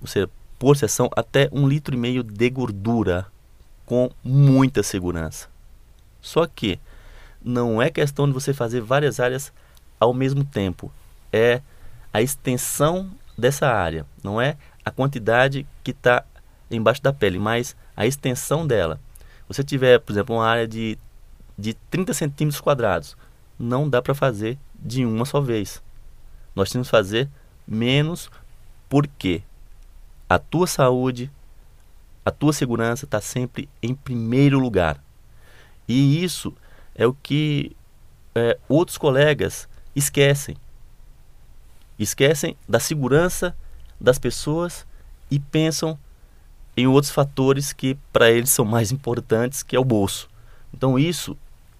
ou 0.00 0.06
seja, 0.06 0.30
por 0.58 0.76
sessão, 0.76 1.08
até 1.16 1.48
um 1.52 1.68
litro 1.68 1.94
e 1.94 1.98
meio 1.98 2.22
de 2.22 2.50
gordura 2.50 3.26
com 3.86 4.10
muita 4.22 4.82
segurança. 4.82 5.48
Só 6.20 6.46
que 6.46 6.80
não 7.42 7.80
é 7.80 7.90
questão 7.90 8.26
de 8.26 8.32
você 8.32 8.52
fazer 8.52 8.80
várias 8.80 9.20
áreas 9.20 9.52
ao 9.98 10.12
mesmo 10.12 10.44
tempo. 10.44 10.92
É 11.32 11.62
a 12.12 12.20
extensão 12.20 13.10
dessa 13.36 13.68
área, 13.68 14.04
não 14.22 14.40
é 14.40 14.56
a 14.84 14.90
quantidade 14.90 15.66
que 15.84 15.92
está 15.92 16.24
embaixo 16.70 17.02
da 17.02 17.12
pele, 17.12 17.38
mas 17.38 17.76
a 17.96 18.06
extensão 18.06 18.66
dela. 18.66 19.00
Você 19.46 19.62
tiver, 19.62 19.98
por 20.00 20.12
exemplo, 20.12 20.36
uma 20.36 20.46
área 20.46 20.66
de, 20.66 20.98
de 21.56 21.74
30 21.90 22.12
centímetros 22.12 22.60
quadrados, 22.60 23.16
não 23.58 23.88
dá 23.88 24.02
para 24.02 24.14
fazer 24.14 24.58
de 24.78 25.04
uma 25.04 25.24
só 25.24 25.40
vez. 25.40 25.82
Nós 26.54 26.70
temos 26.70 26.88
que 26.88 26.92
fazer 26.92 27.28
menos 27.66 28.30
porque 28.88 29.42
a 30.28 30.38
tua 30.38 30.66
saúde, 30.66 31.30
a 32.24 32.30
tua 32.30 32.52
segurança 32.52 33.04
está 33.04 33.20
sempre 33.20 33.68
em 33.82 33.94
primeiro 33.94 34.58
lugar. 34.58 35.02
E 35.88 36.22
isso 36.22 36.54
é 36.94 37.06
o 37.06 37.14
que 37.14 37.74
é, 38.34 38.58
outros 38.68 38.98
colegas 38.98 39.68
esquecem. 39.96 40.56
Esquecem 41.98 42.56
da 42.68 42.78
segurança 42.78 43.56
das 44.00 44.18
pessoas 44.18 44.86
e 45.30 45.40
pensam 45.40 45.98
em 46.76 46.86
outros 46.86 47.10
fatores 47.10 47.72
que 47.72 47.96
para 48.12 48.30
eles 48.30 48.50
são 48.50 48.64
mais 48.64 48.92
importantes, 48.92 49.62
que 49.62 49.74
é 49.74 49.78
o 49.80 49.84
bolso. 49.84 50.28
Então 50.72 50.98
isso 50.98 51.36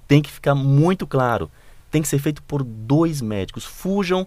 tem 0.09 0.23
que 0.23 0.31
ficar 0.31 0.55
muito 0.55 1.07
claro. 1.07 1.51
Tem 1.91 2.03
que 2.03 2.09
ser 2.09 2.19
feito 2.19 2.43
por 2.43 2.65
dois 2.65 3.21
médicos. 3.21 3.65
Fujam 3.65 4.27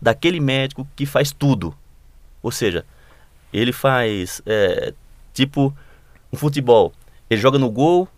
daquele 0.00 0.40
médico 0.40 0.88
que 0.96 1.06
faz 1.06 1.30
tudo. 1.30 1.76
Ou 2.42 2.50
seja, 2.50 2.84
ele 3.60 3.72
faz 3.72 4.42
é, 4.44 4.92
tipo 5.32 5.74
um 6.32 6.36
futebol. 6.36 6.92
Ele 7.30 7.40
joga 7.40 7.58
no 7.58 7.70
gol, 7.70 8.08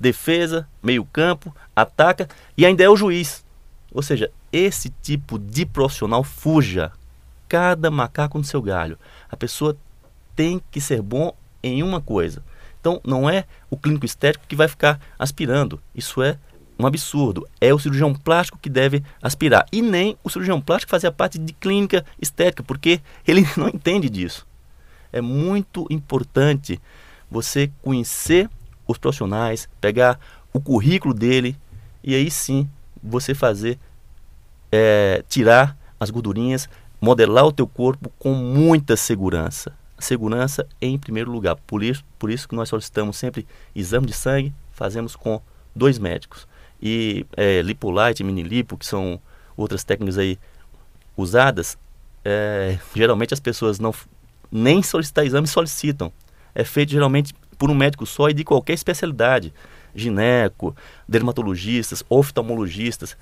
defesa, 0.00 0.66
meio-campo, 0.82 1.54
ataca 1.76 2.28
e 2.56 2.64
ainda 2.64 2.82
é 2.82 2.88
o 2.88 2.96
juiz. 2.96 3.44
Ou 3.92 4.02
seja, 4.02 4.30
esse 4.52 4.90
tipo 5.02 5.38
de 5.38 5.66
profissional 5.66 6.24
fuja. 6.24 6.92
Cada 7.48 7.90
macaco 7.90 8.38
no 8.38 8.44
seu 8.44 8.62
galho. 8.62 8.98
A 9.30 9.36
pessoa 9.36 9.76
tem 10.34 10.60
que 10.70 10.80
ser 10.80 11.02
bom 11.02 11.34
em 11.62 11.82
uma 11.82 12.00
coisa. 12.00 12.42
Então, 12.80 12.98
não 13.04 13.28
é 13.28 13.44
o 13.70 13.76
clínico 13.76 14.06
estético 14.06 14.46
que 14.48 14.56
vai 14.56 14.66
ficar 14.66 14.98
aspirando. 15.18 15.78
Isso 15.94 16.22
é 16.22 16.38
um 16.78 16.86
absurdo. 16.86 17.46
É 17.60 17.72
o 17.72 17.78
cirurgião 17.78 18.14
plástico 18.14 18.58
que 18.58 18.70
deve 18.70 19.04
aspirar. 19.20 19.66
E 19.70 19.82
nem 19.82 20.16
o 20.24 20.30
cirurgião 20.30 20.60
plástico 20.60 20.90
fazia 20.90 21.12
parte 21.12 21.38
de 21.38 21.52
clínica 21.52 22.04
estética, 22.20 22.62
porque 22.62 23.00
ele 23.26 23.46
não 23.56 23.68
entende 23.68 24.08
disso. 24.08 24.46
É 25.12 25.20
muito 25.20 25.86
importante 25.90 26.80
você 27.30 27.70
conhecer 27.82 28.48
os 28.86 28.98
profissionais, 28.98 29.68
pegar 29.80 30.18
o 30.52 30.60
currículo 30.60 31.14
dele 31.14 31.56
e 32.02 32.14
aí 32.14 32.30
sim 32.30 32.68
você 33.02 33.34
fazer, 33.34 33.78
é, 34.70 35.24
tirar 35.28 35.76
as 35.98 36.10
gordurinhas, 36.10 36.68
modelar 37.00 37.44
o 37.44 37.52
teu 37.52 37.66
corpo 37.66 38.12
com 38.18 38.32
muita 38.32 38.96
segurança. 38.96 39.72
Segurança 39.98 40.66
em 40.80 40.98
primeiro 40.98 41.30
lugar. 41.30 41.56
Por 41.66 41.82
isso, 41.82 42.04
por 42.18 42.30
isso 42.30 42.48
que 42.48 42.54
nós 42.54 42.68
solicitamos 42.68 43.16
sempre 43.16 43.46
exame 43.74 44.06
de 44.06 44.12
sangue, 44.12 44.52
fazemos 44.72 45.14
com 45.14 45.40
dois 45.74 45.98
médicos. 45.98 46.46
E 46.80 47.24
é, 47.36 47.62
lipolite, 47.62 48.24
minilipo, 48.24 48.76
que 48.76 48.86
são 48.86 49.20
outras 49.56 49.84
técnicas 49.84 50.18
aí 50.18 50.38
usadas, 51.16 51.78
é, 52.24 52.78
geralmente 52.94 53.34
as 53.34 53.40
pessoas 53.40 53.78
não 53.78 53.92
nem 54.52 54.82
solicitar 54.82 55.24
exame 55.24 55.46
solicitam. 55.46 56.12
É 56.54 56.62
feito 56.62 56.90
geralmente 56.90 57.34
por 57.56 57.70
um 57.70 57.74
médico 57.74 58.04
só 58.04 58.28
e 58.28 58.34
de 58.34 58.44
qualquer 58.44 58.74
especialidade. 58.74 59.52
Gineco, 59.94 60.76
dermatologistas, 61.08 62.04
oftalmologistas. 62.08 63.16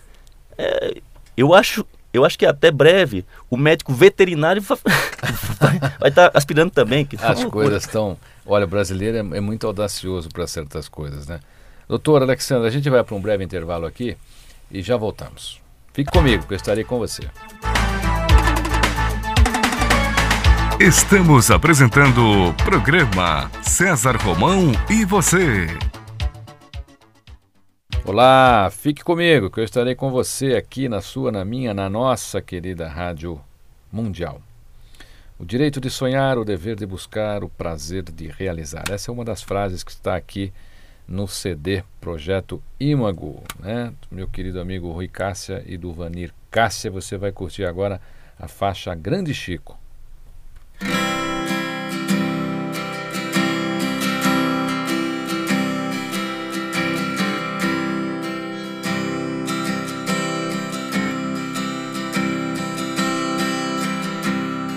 É, 0.58 1.00
eu 1.36 1.54
acho 1.54 1.86
eu 2.12 2.24
acho 2.24 2.36
que 2.36 2.44
até 2.44 2.72
breve 2.72 3.24
o 3.48 3.56
médico 3.56 3.92
veterinário 3.92 4.60
vai 6.00 6.08
estar 6.08 6.30
tá 6.30 6.30
aspirando 6.34 6.70
também. 6.70 7.04
Que 7.04 7.16
As 7.22 7.44
coisas 7.46 7.84
estão. 7.84 8.18
Olha, 8.44 8.64
o 8.64 8.68
brasileiro 8.68 9.16
é, 9.16 9.38
é 9.38 9.40
muito 9.40 9.66
audacioso 9.66 10.28
para 10.28 10.46
certas 10.46 10.88
coisas, 10.88 11.26
né? 11.26 11.40
Doutor 11.88 12.22
Alexandre, 12.22 12.66
a 12.66 12.70
gente 12.70 12.88
vai 12.90 13.02
para 13.04 13.14
um 13.14 13.20
breve 13.20 13.44
intervalo 13.44 13.86
aqui 13.86 14.16
e 14.70 14.82
já 14.82 14.96
voltamos. 14.96 15.60
Fique 15.92 16.10
comigo, 16.10 16.46
que 16.46 16.52
eu 16.52 16.56
estarei 16.56 16.84
com 16.84 16.98
você. 16.98 17.22
Estamos 20.80 21.50
apresentando 21.50 22.22
o 22.22 22.54
programa 22.54 23.50
César 23.62 24.16
Romão 24.16 24.72
e 24.88 25.04
você. 25.04 25.66
Olá, 28.02 28.70
fique 28.72 29.04
comigo 29.04 29.50
que 29.50 29.60
eu 29.60 29.64
estarei 29.64 29.94
com 29.94 30.10
você 30.10 30.54
aqui 30.56 30.88
na 30.88 31.02
sua, 31.02 31.30
na 31.30 31.44
minha, 31.44 31.74
na 31.74 31.90
nossa 31.90 32.40
querida 32.40 32.88
Rádio 32.88 33.38
Mundial. 33.92 34.40
O 35.38 35.44
direito 35.44 35.82
de 35.82 35.90
sonhar, 35.90 36.38
o 36.38 36.46
dever 36.46 36.76
de 36.76 36.86
buscar, 36.86 37.44
o 37.44 37.50
prazer 37.50 38.04
de 38.04 38.28
realizar. 38.28 38.84
Essa 38.90 39.10
é 39.10 39.12
uma 39.12 39.22
das 39.22 39.42
frases 39.42 39.84
que 39.84 39.90
está 39.90 40.16
aqui 40.16 40.50
no 41.06 41.28
CD 41.28 41.84
Projeto 42.00 42.62
Imago, 42.80 43.44
né? 43.58 43.92
Meu 44.10 44.26
querido 44.26 44.58
amigo 44.58 44.90
Rui 44.90 45.08
Cássia 45.08 45.62
e 45.66 45.76
do 45.76 45.92
Vanir 45.92 46.32
Cássia, 46.50 46.90
você 46.90 47.18
vai 47.18 47.32
curtir 47.32 47.66
agora 47.66 48.00
a 48.38 48.48
faixa 48.48 48.94
Grande 48.94 49.34
Chico. 49.34 49.78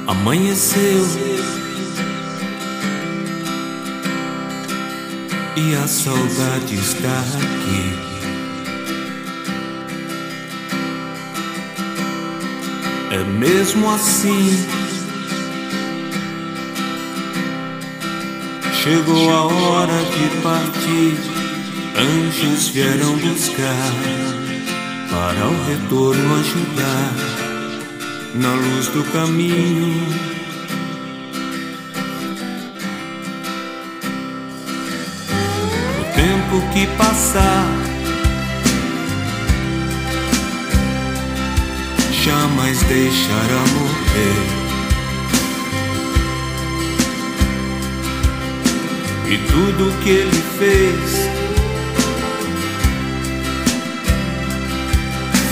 Amanheceu 0.05 1.03
e 5.55 5.75
a 5.75 5.87
saudade 5.87 6.75
está 6.75 7.19
aqui. 7.19 8.13
É 13.11 13.23
mesmo 13.23 13.89
assim. 13.89 14.82
Chegou 18.83 19.29
a 19.29 19.43
hora 19.45 19.93
de 19.93 20.41
partir. 20.41 21.17
Anjos 21.97 22.67
vieram 22.67 23.15
buscar 23.15 23.93
para 25.09 25.47
o 25.47 25.65
retorno 25.69 26.35
ajudar 26.35 27.13
na 28.35 28.53
luz 28.53 28.87
do 28.87 29.01
caminho. 29.13 30.05
O 36.01 36.03
tempo 36.13 36.73
que 36.73 36.85
passar 36.97 37.65
jamais 42.21 42.83
deixará 42.83 43.59
morrer. 43.79 44.62
E 49.27 49.37
tudo 49.37 50.03
que 50.03 50.09
ele 50.09 50.43
fez. 50.57 51.29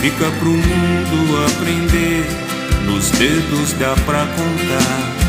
Fica 0.02 0.32
pro 0.40 0.50
mundo 0.50 1.46
aprender 1.46 2.26
nos 2.86 3.10
dedos 3.12 3.74
dá 3.74 3.96
pra 4.06 4.26
contar. 4.26 5.22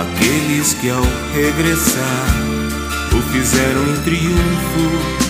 Aqueles 0.00 0.74
que 0.74 0.90
ao 0.90 1.02
regressar 1.34 2.26
o 3.12 3.22
fizeram 3.32 3.82
em 3.82 3.96
triunfo. 4.02 5.24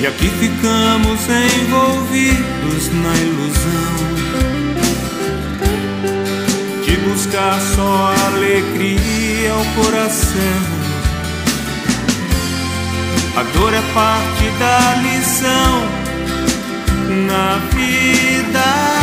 E 0.00 0.06
aqui 0.06 0.28
ficamos 0.28 1.20
envolvidos 1.28 2.92
na 2.92 3.16
ilusão 3.16 4.47
buscar 7.08 7.58
só 7.74 8.14
alegria 8.28 9.52
ao 9.52 9.64
coração 9.82 10.78
a 13.38 13.42
dor 13.56 13.72
é 13.72 13.82
parte 13.94 14.50
da 14.58 14.94
lição 14.96 16.08
na 17.28 17.58
vida. 17.72 18.97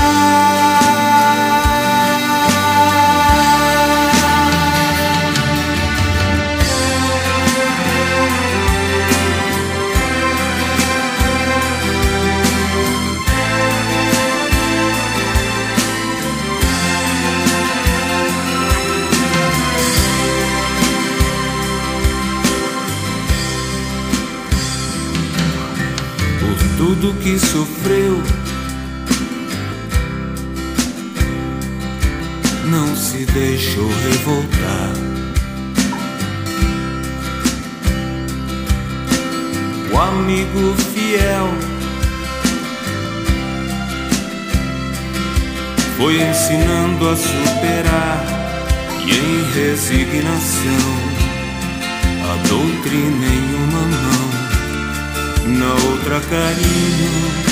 Tudo 27.06 27.20
que 27.20 27.38
sofreu. 27.38 28.22
Não 32.66 32.96
se 32.96 33.26
deixou 33.26 33.88
revoltar. 33.88 34.92
O 39.92 39.98
amigo 39.98 40.76
fiel 40.94 41.48
foi 45.98 46.22
ensinando 46.22 47.10
a 47.10 47.16
superar 47.16 48.26
e 49.06 49.12
em 49.12 49.54
resignação 49.54 51.16
a 52.24 52.48
doutrina 52.48 53.28
em 53.28 53.56
uma 53.56 53.82
mão, 53.82 54.05
na 55.46 55.74
outra 55.74 56.20
carinho. 56.22 57.46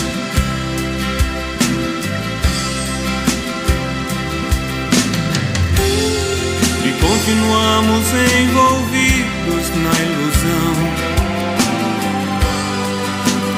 E 6.86 6.92
continuamos 7.00 8.06
envolvidos 8.42 9.70
na 9.84 9.94
ilusão 10.02 11.14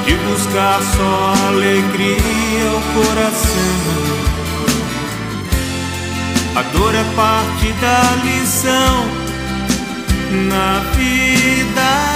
de 0.04 0.14
buscar 0.14 0.80
só 0.82 1.34
alegria 1.48 2.70
ao 2.72 2.80
coração. 2.94 3.96
A 6.54 6.62
dor 6.62 6.94
é 6.94 7.04
parte 7.14 7.72
da 7.80 8.16
lição 8.24 9.06
na 10.48 10.78
vida. 10.96 12.15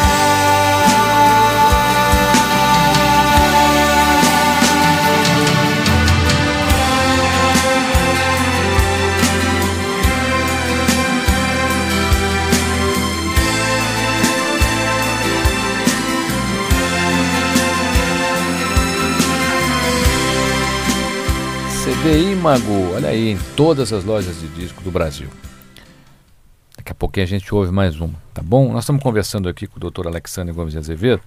CDI 22.01 22.35
Mago, 22.35 22.95
olha 22.95 23.11
aí, 23.11 23.33
em 23.33 23.39
todas 23.55 23.93
as 23.93 24.05
lojas 24.05 24.41
de 24.41 24.49
disco 24.49 24.83
do 24.83 24.91
Brasil. 24.91 25.29
Daqui 26.75 26.93
a 26.93 26.95
pouquinho 26.95 27.25
a 27.25 27.29
gente 27.29 27.55
ouve 27.55 27.71
mais 27.71 28.01
uma, 28.01 28.15
tá 28.33 28.43
bom? 28.43 28.73
Nós 28.73 28.85
estamos 28.85 29.03
conversando 29.03 29.51
aqui 29.51 29.67
com 29.67 29.77
o 29.77 29.91
Dr. 29.91 30.07
Alexandre 30.07 30.55
Gomes 30.55 30.73
de 30.73 30.79
Azevedo 30.79 31.21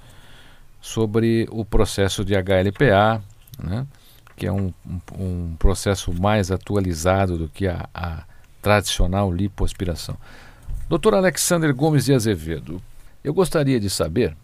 sobre 0.82 1.48
o 1.52 1.64
processo 1.64 2.26
de 2.26 2.34
HLPA, 2.34 3.22
né? 3.64 3.86
que 4.36 4.48
é 4.48 4.52
um, 4.52 4.74
um, 4.84 5.00
um 5.20 5.56
processo 5.60 6.12
mais 6.12 6.50
atualizado 6.50 7.38
do 7.38 7.48
que 7.48 7.68
a, 7.68 7.88
a 7.94 8.24
tradicional 8.60 9.32
lipoaspiração. 9.32 10.18
Dr. 10.90 11.14
Alexandre 11.14 11.72
Gomes 11.72 12.06
de 12.06 12.16
Azevedo, 12.16 12.82
eu 13.24 13.32
gostaria 13.32 13.80
de 13.80 13.92
saber 13.92 14.36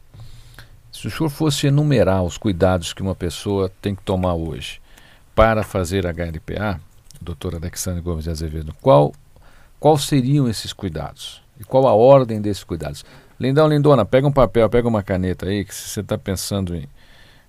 se 0.91 1.07
o 1.07 1.11
senhor 1.11 1.29
fosse 1.31 1.65
enumerar 1.65 2.21
os 2.21 2.37
cuidados 2.37 2.93
que 2.93 3.01
uma 3.01 3.15
pessoa 3.15 3.71
tem 3.81 3.95
que 3.95 4.03
tomar 4.03 4.35
hoje 4.35 4.79
para 5.39 5.63
fazer 5.63 6.05
HLPA, 6.05 6.81
doutor 7.21 7.55
Alexandre 7.55 8.01
Gomes 8.01 8.25
de 8.25 8.29
Azevedo, 8.29 8.75
qual, 8.81 9.13
qual 9.79 9.97
seriam 9.97 10.49
esses 10.49 10.73
cuidados? 10.73 11.41
E 11.57 11.63
qual 11.63 11.87
a 11.87 11.93
ordem 11.93 12.41
desses 12.41 12.65
cuidados? 12.65 13.05
Lindão, 13.39 13.65
Lindona, 13.69 14.03
pega 14.03 14.27
um 14.27 14.33
papel, 14.33 14.69
pega 14.69 14.85
uma 14.85 15.01
caneta 15.01 15.45
aí, 15.45 15.63
que 15.63 15.73
se 15.73 15.87
você 15.87 16.01
está 16.01 16.17
pensando 16.17 16.75
em, 16.75 16.89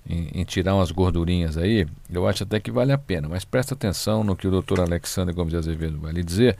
em, 0.09 0.31
em, 0.35 0.45
tirar 0.45 0.77
umas 0.77 0.93
gordurinhas 0.93 1.59
aí, 1.59 1.85
eu 2.13 2.29
acho 2.29 2.45
até 2.45 2.61
que 2.61 2.71
vale 2.71 2.93
a 2.93 2.99
pena. 2.99 3.29
Mas 3.29 3.45
presta 3.45 3.75
atenção 3.75 4.23
no 4.23 4.37
que 4.37 4.47
o 4.47 4.53
doutor 4.53 4.79
Alexandre 4.79 5.35
Gomes 5.35 5.51
de 5.51 5.57
Azevedo 5.57 5.99
vai 5.99 6.13
lhe 6.13 6.23
dizer, 6.23 6.57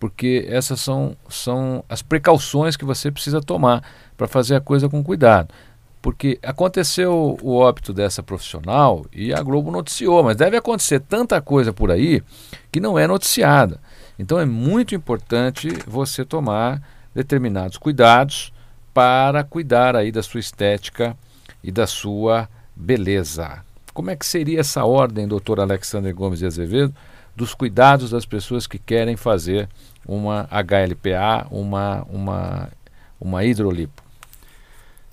porque 0.00 0.46
essas 0.48 0.80
são, 0.80 1.14
são 1.28 1.84
as 1.86 2.00
precauções 2.00 2.78
que 2.78 2.84
você 2.86 3.10
precisa 3.10 3.42
tomar 3.42 3.82
para 4.16 4.26
fazer 4.26 4.54
a 4.54 4.60
coisa 4.60 4.88
com 4.88 5.04
cuidado 5.04 5.52
porque 6.02 6.36
aconteceu 6.42 7.38
o 7.40 7.54
óbito 7.54 7.94
dessa 7.94 8.24
profissional 8.24 9.06
e 9.12 9.32
a 9.32 9.40
Globo 9.40 9.70
noticiou, 9.70 10.24
mas 10.24 10.36
deve 10.36 10.56
acontecer 10.56 10.98
tanta 10.98 11.40
coisa 11.40 11.72
por 11.72 11.92
aí 11.92 12.20
que 12.72 12.80
não 12.80 12.98
é 12.98 13.06
noticiada. 13.06 13.80
Então 14.18 14.38
é 14.38 14.44
muito 14.44 14.96
importante 14.96 15.68
você 15.86 16.24
tomar 16.24 16.82
determinados 17.14 17.78
cuidados 17.78 18.52
para 18.92 19.44
cuidar 19.44 19.94
aí 19.94 20.10
da 20.10 20.24
sua 20.24 20.40
estética 20.40 21.16
e 21.62 21.70
da 21.70 21.86
sua 21.86 22.48
beleza. 22.74 23.64
Como 23.94 24.10
é 24.10 24.16
que 24.16 24.26
seria 24.26 24.60
essa 24.60 24.84
ordem, 24.84 25.28
doutor 25.28 25.60
Alexandre 25.60 26.12
Gomes 26.12 26.40
de 26.40 26.46
Azevedo, 26.46 26.92
dos 27.36 27.54
cuidados 27.54 28.10
das 28.10 28.26
pessoas 28.26 28.66
que 28.66 28.78
querem 28.78 29.16
fazer 29.16 29.68
uma 30.06 30.48
HLPA, 30.50 31.46
uma, 31.50 32.02
uma, 32.10 32.68
uma 33.20 33.44
hidrolipo? 33.44 34.01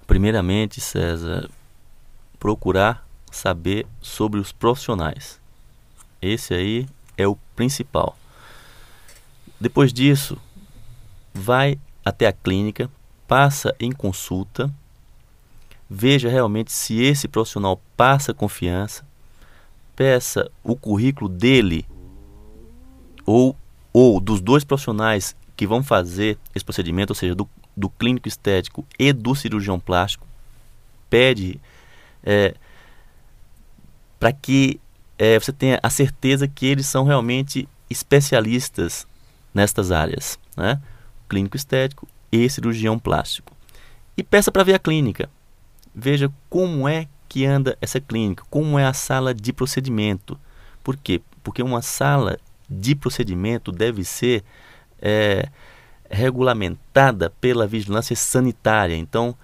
Primeiramente, 0.09 0.81
César, 0.81 1.47
procurar 2.39 3.07
saber 3.31 3.85
sobre 4.01 4.39
os 4.39 4.51
profissionais. 4.51 5.39
Esse 6.19 6.55
aí 6.55 6.87
é 7.15 7.27
o 7.27 7.37
principal. 7.55 8.17
Depois 9.61 9.93
disso, 9.93 10.35
vai 11.31 11.77
até 12.03 12.25
a 12.25 12.33
clínica, 12.33 12.89
passa 13.27 13.75
em 13.79 13.91
consulta, 13.91 14.73
veja 15.87 16.27
realmente 16.27 16.71
se 16.71 16.99
esse 16.99 17.27
profissional 17.27 17.79
passa 17.95 18.33
confiança, 18.33 19.05
peça 19.95 20.49
o 20.63 20.75
currículo 20.75 21.29
dele 21.29 21.85
ou, 23.27 23.55
ou 23.93 24.19
dos 24.19 24.41
dois 24.41 24.63
profissionais 24.63 25.35
que 25.55 25.67
vão 25.67 25.83
fazer 25.83 26.39
esse 26.55 26.65
procedimento, 26.65 27.11
ou 27.11 27.15
seja, 27.15 27.35
do, 27.35 27.47
do 27.79 27.89
clínico 27.89 28.27
estético 28.27 28.85
e 28.99 29.13
do 29.13 29.33
cirurgião 29.33 29.79
plástico 29.79 30.27
pede 31.09 31.59
é, 32.23 32.53
para 34.19 34.33
que 34.33 34.79
é, 35.17 35.39
você 35.39 35.53
tenha 35.53 35.79
a 35.81 35.89
certeza 35.89 36.47
que 36.47 36.65
eles 36.65 36.85
são 36.85 37.05
realmente 37.05 37.67
especialistas 37.89 39.07
nestas 39.53 39.91
áreas, 39.91 40.37
né? 40.55 40.79
clínico 41.27 41.55
estético 41.55 42.07
e 42.31 42.49
cirurgião 42.49 42.99
plástico. 42.99 43.55
E 44.15 44.23
peça 44.23 44.51
para 44.51 44.63
ver 44.63 44.75
a 44.75 44.79
clínica. 44.79 45.29
Veja 45.95 46.31
como 46.49 46.87
é 46.87 47.07
que 47.27 47.45
anda 47.45 47.77
essa 47.81 47.99
clínica, 47.99 48.43
como 48.49 48.77
é 48.77 48.85
a 48.85 48.93
sala 48.93 49.33
de 49.33 49.53
procedimento. 49.53 50.37
Por 50.83 50.97
quê? 50.97 51.21
Porque 51.43 51.63
uma 51.63 51.81
sala 51.81 52.37
de 52.69 52.93
procedimento 52.95 53.71
deve 53.71 54.03
ser 54.03 54.43
é, 55.01 55.49
regulamentada 56.09 57.29
pela 57.41 57.67
vigilância 57.67 58.15
sanitária. 58.15 58.95
Então, 58.95 59.35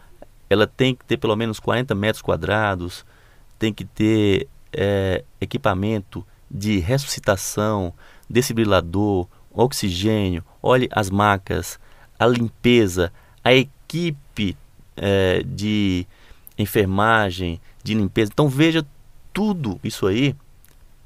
ela 0.50 0.66
tem 0.68 0.96
que 0.96 1.06
ter 1.06 1.18
pelo 1.18 1.36
menos 1.36 1.60
40 1.60 1.94
metros 1.96 2.22
quadrados, 2.22 3.06
tem 3.58 3.74
que 3.74 3.86
ter 3.86 4.48
é, 4.74 5.24
equipamento 5.40 6.26
de 6.50 6.80
ressuscitação, 6.80 7.94
desfibrilador, 8.30 9.28
oxigênio, 9.52 10.44
olhe 10.62 10.90
as 10.92 11.10
macas, 11.10 11.80
a 12.20 12.28
limpeza, 12.28 13.12
a 13.44 13.54
equipe 13.54 14.58
é, 14.98 15.44
de 15.46 16.06
enfermagem, 16.58 17.60
de 17.84 17.94
limpeza. 17.94 18.32
Então 18.34 18.50
veja 18.50 18.86
tudo 19.34 19.80
isso 19.84 20.08
aí 20.08 20.36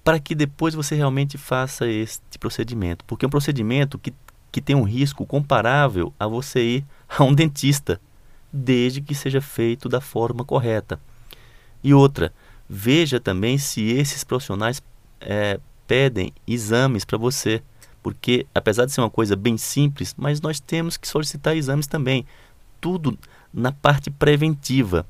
para 0.03 0.19
que 0.19 0.33
depois 0.33 0.73
você 0.73 0.95
realmente 0.95 1.37
faça 1.37 1.87
este 1.87 2.39
procedimento, 2.39 3.05
porque 3.05 3.25
é 3.25 3.27
um 3.27 3.31
procedimento 3.31 3.99
que 3.99 4.13
que 4.51 4.61
tem 4.61 4.75
um 4.75 4.83
risco 4.83 5.25
comparável 5.25 6.13
a 6.19 6.27
você 6.27 6.61
ir 6.61 6.85
a 7.07 7.23
um 7.23 7.33
dentista, 7.33 7.99
desde 8.51 9.01
que 9.01 9.13
seja 9.13 9.41
feito 9.41 9.87
da 9.87 10.01
forma 10.01 10.43
correta. 10.43 10.99
E 11.83 11.93
outra, 11.93 12.33
veja 12.67 13.19
também 13.19 13.57
se 13.57 13.81
esses 13.89 14.23
profissionais 14.23 14.81
é, 15.21 15.59
pedem 15.87 16.33
exames 16.47 17.05
para 17.05 17.17
você, 17.17 17.61
porque 18.01 18.45
apesar 18.53 18.85
de 18.85 18.91
ser 18.91 19.01
uma 19.01 19.09
coisa 19.09 19.35
bem 19.35 19.57
simples, 19.57 20.15
mas 20.17 20.41
nós 20.41 20.59
temos 20.59 20.97
que 20.97 21.07
solicitar 21.07 21.55
exames 21.55 21.87
também, 21.87 22.25
tudo 22.79 23.17
na 23.53 23.71
parte 23.71 24.09
preventiva. 24.09 25.05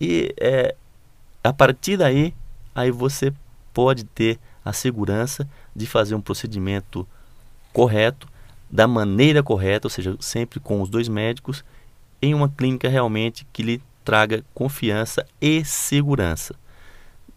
E 0.00 0.34
é, 0.38 0.74
a 1.42 1.52
partir 1.52 1.96
daí, 1.96 2.34
aí 2.74 2.90
você 2.90 3.32
pode 3.72 4.04
ter 4.04 4.38
a 4.64 4.72
segurança 4.72 5.48
de 5.74 5.86
fazer 5.86 6.14
um 6.14 6.20
procedimento 6.20 7.06
correto, 7.72 8.28
da 8.70 8.86
maneira 8.86 9.42
correta, 9.42 9.86
ou 9.86 9.90
seja, 9.90 10.16
sempre 10.20 10.60
com 10.60 10.80
os 10.80 10.88
dois 10.88 11.08
médicos, 11.08 11.64
em 12.22 12.34
uma 12.34 12.48
clínica 12.48 12.88
realmente 12.88 13.46
que 13.52 13.62
lhe 13.62 13.82
traga 14.04 14.44
confiança 14.54 15.26
e 15.40 15.64
segurança. 15.64 16.54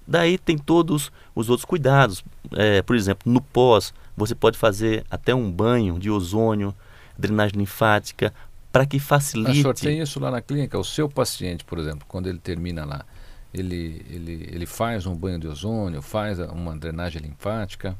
Daí 0.05 0.37
tem 0.37 0.57
todos 0.57 1.11
os 1.33 1.49
outros 1.49 1.65
cuidados. 1.65 2.23
É, 2.51 2.81
por 2.81 2.95
exemplo, 2.95 3.31
no 3.31 3.41
pós, 3.41 3.93
você 4.15 4.35
pode 4.35 4.57
fazer 4.57 5.05
até 5.09 5.33
um 5.33 5.49
banho 5.49 5.97
de 5.97 6.11
ozônio, 6.11 6.75
drenagem 7.17 7.57
linfática, 7.57 8.33
para 8.71 8.85
que 8.85 8.99
facilite. 8.99 9.63
Mas 9.63 9.79
tem 9.79 10.01
isso 10.01 10.19
lá 10.19 10.31
na 10.31 10.41
clínica? 10.41 10.77
O 10.77 10.83
seu 10.83 11.07
paciente, 11.07 11.63
por 11.63 11.77
exemplo, 11.77 12.05
quando 12.07 12.27
ele 12.27 12.39
termina 12.39 12.83
lá, 12.83 13.05
ele, 13.53 14.03
ele, 14.09 14.49
ele 14.51 14.65
faz 14.65 15.05
um 15.05 15.15
banho 15.15 15.39
de 15.39 15.47
ozônio, 15.47 16.01
faz 16.01 16.39
uma 16.39 16.75
drenagem 16.75 17.21
linfática. 17.21 17.95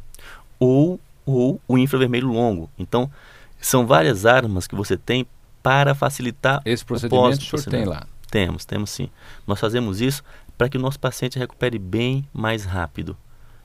Ou, 0.60 1.00
ou 1.26 1.60
o 1.68 1.78
infravermelho 1.78 2.28
longo. 2.28 2.70
Então, 2.78 3.10
são 3.60 3.86
várias 3.86 4.26
armas 4.26 4.68
que 4.68 4.76
você 4.76 4.98
tem 4.98 5.26
para 5.62 5.96
facilitar 5.96 6.62
Esse 6.66 6.84
procedimento 6.84 7.40
o, 7.40 7.56
o 7.56 7.58
senhor 7.58 7.64
tem 7.72 7.86
lá? 7.86 8.06
Temos, 8.30 8.66
temos 8.66 8.90
sim. 8.90 9.10
Nós 9.48 9.60
fazemos 9.60 10.02
isso 10.02 10.24
para 10.58 10.68
que 10.68 10.78
o 10.78 10.82
nosso 10.82 11.00
paciente 11.00 11.40
recupere 11.40 11.80
bem 11.80 12.28
mais 12.34 12.66
rápido. 12.66 13.16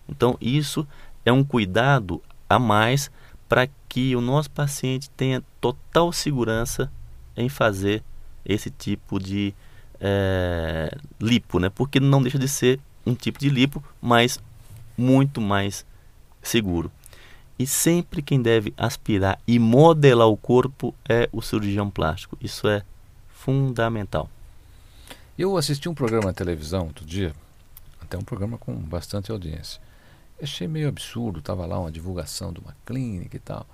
Então, 0.09 0.37
isso 0.41 0.87
é 1.25 1.33
um 1.33 1.43
cuidado 1.43 2.23
a 2.49 2.59
mais 2.59 3.11
para 3.49 3.69
que 3.89 4.15
o 4.15 4.21
nosso 4.21 4.51
paciente 4.51 5.11
tenha 5.11 5.43
total 5.61 6.13
segurança 6.13 6.91
em 7.37 7.49
fazer 7.49 8.03
esse 8.45 8.71
tipo 8.71 9.19
de 9.19 9.55
é, 10.01 10.97
lipo, 11.21 11.59
né? 11.59 11.71
Porque 11.71 11.99
não 11.99 12.23
deixa 12.23 12.39
de 12.39 12.49
ser 12.49 12.79
um 13.05 13.15
tipo 13.15 13.39
de 13.39 13.49
lipo, 13.49 13.83
mas 14.01 14.39
muito 14.97 15.41
mais 15.41 15.85
seguro. 16.43 16.91
E 17.59 17.67
sempre 17.67 18.23
quem 18.23 18.41
deve 18.41 18.73
aspirar 18.77 19.41
e 19.47 19.59
modelar 19.59 20.29
o 20.29 20.37
corpo 20.37 20.95
é 21.09 21.29
o 21.33 21.43
cirurgião 21.43 21.91
plástico. 21.91 22.39
Isso 22.41 22.69
é 22.69 22.83
fundamental. 23.29 24.31
Eu 25.37 25.57
assisti 25.57 25.89
um 25.89 25.95
programa 25.95 26.27
na 26.27 26.33
televisão 26.33 26.87
outro 26.87 27.05
dia, 27.05 27.33
até 28.01 28.17
um 28.17 28.23
programa 28.23 28.59
com 28.59 28.75
bastante 28.75 29.31
audiência. 29.31 29.81
achei 30.43 30.69
meio 30.69 30.89
absurdo, 30.89 31.39
estava 31.41 31.67
lá 31.67 31.79
uma 31.79 31.91
divulgação 31.91 32.53
de 32.53 32.61
uma 32.61 32.77
clínica 32.85 33.37
e 33.37 33.41
tal. 33.41 33.67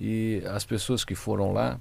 E 0.00 0.42
as 0.46 0.64
pessoas 0.64 1.04
que 1.04 1.14
foram 1.14 1.52
lá 1.52 1.78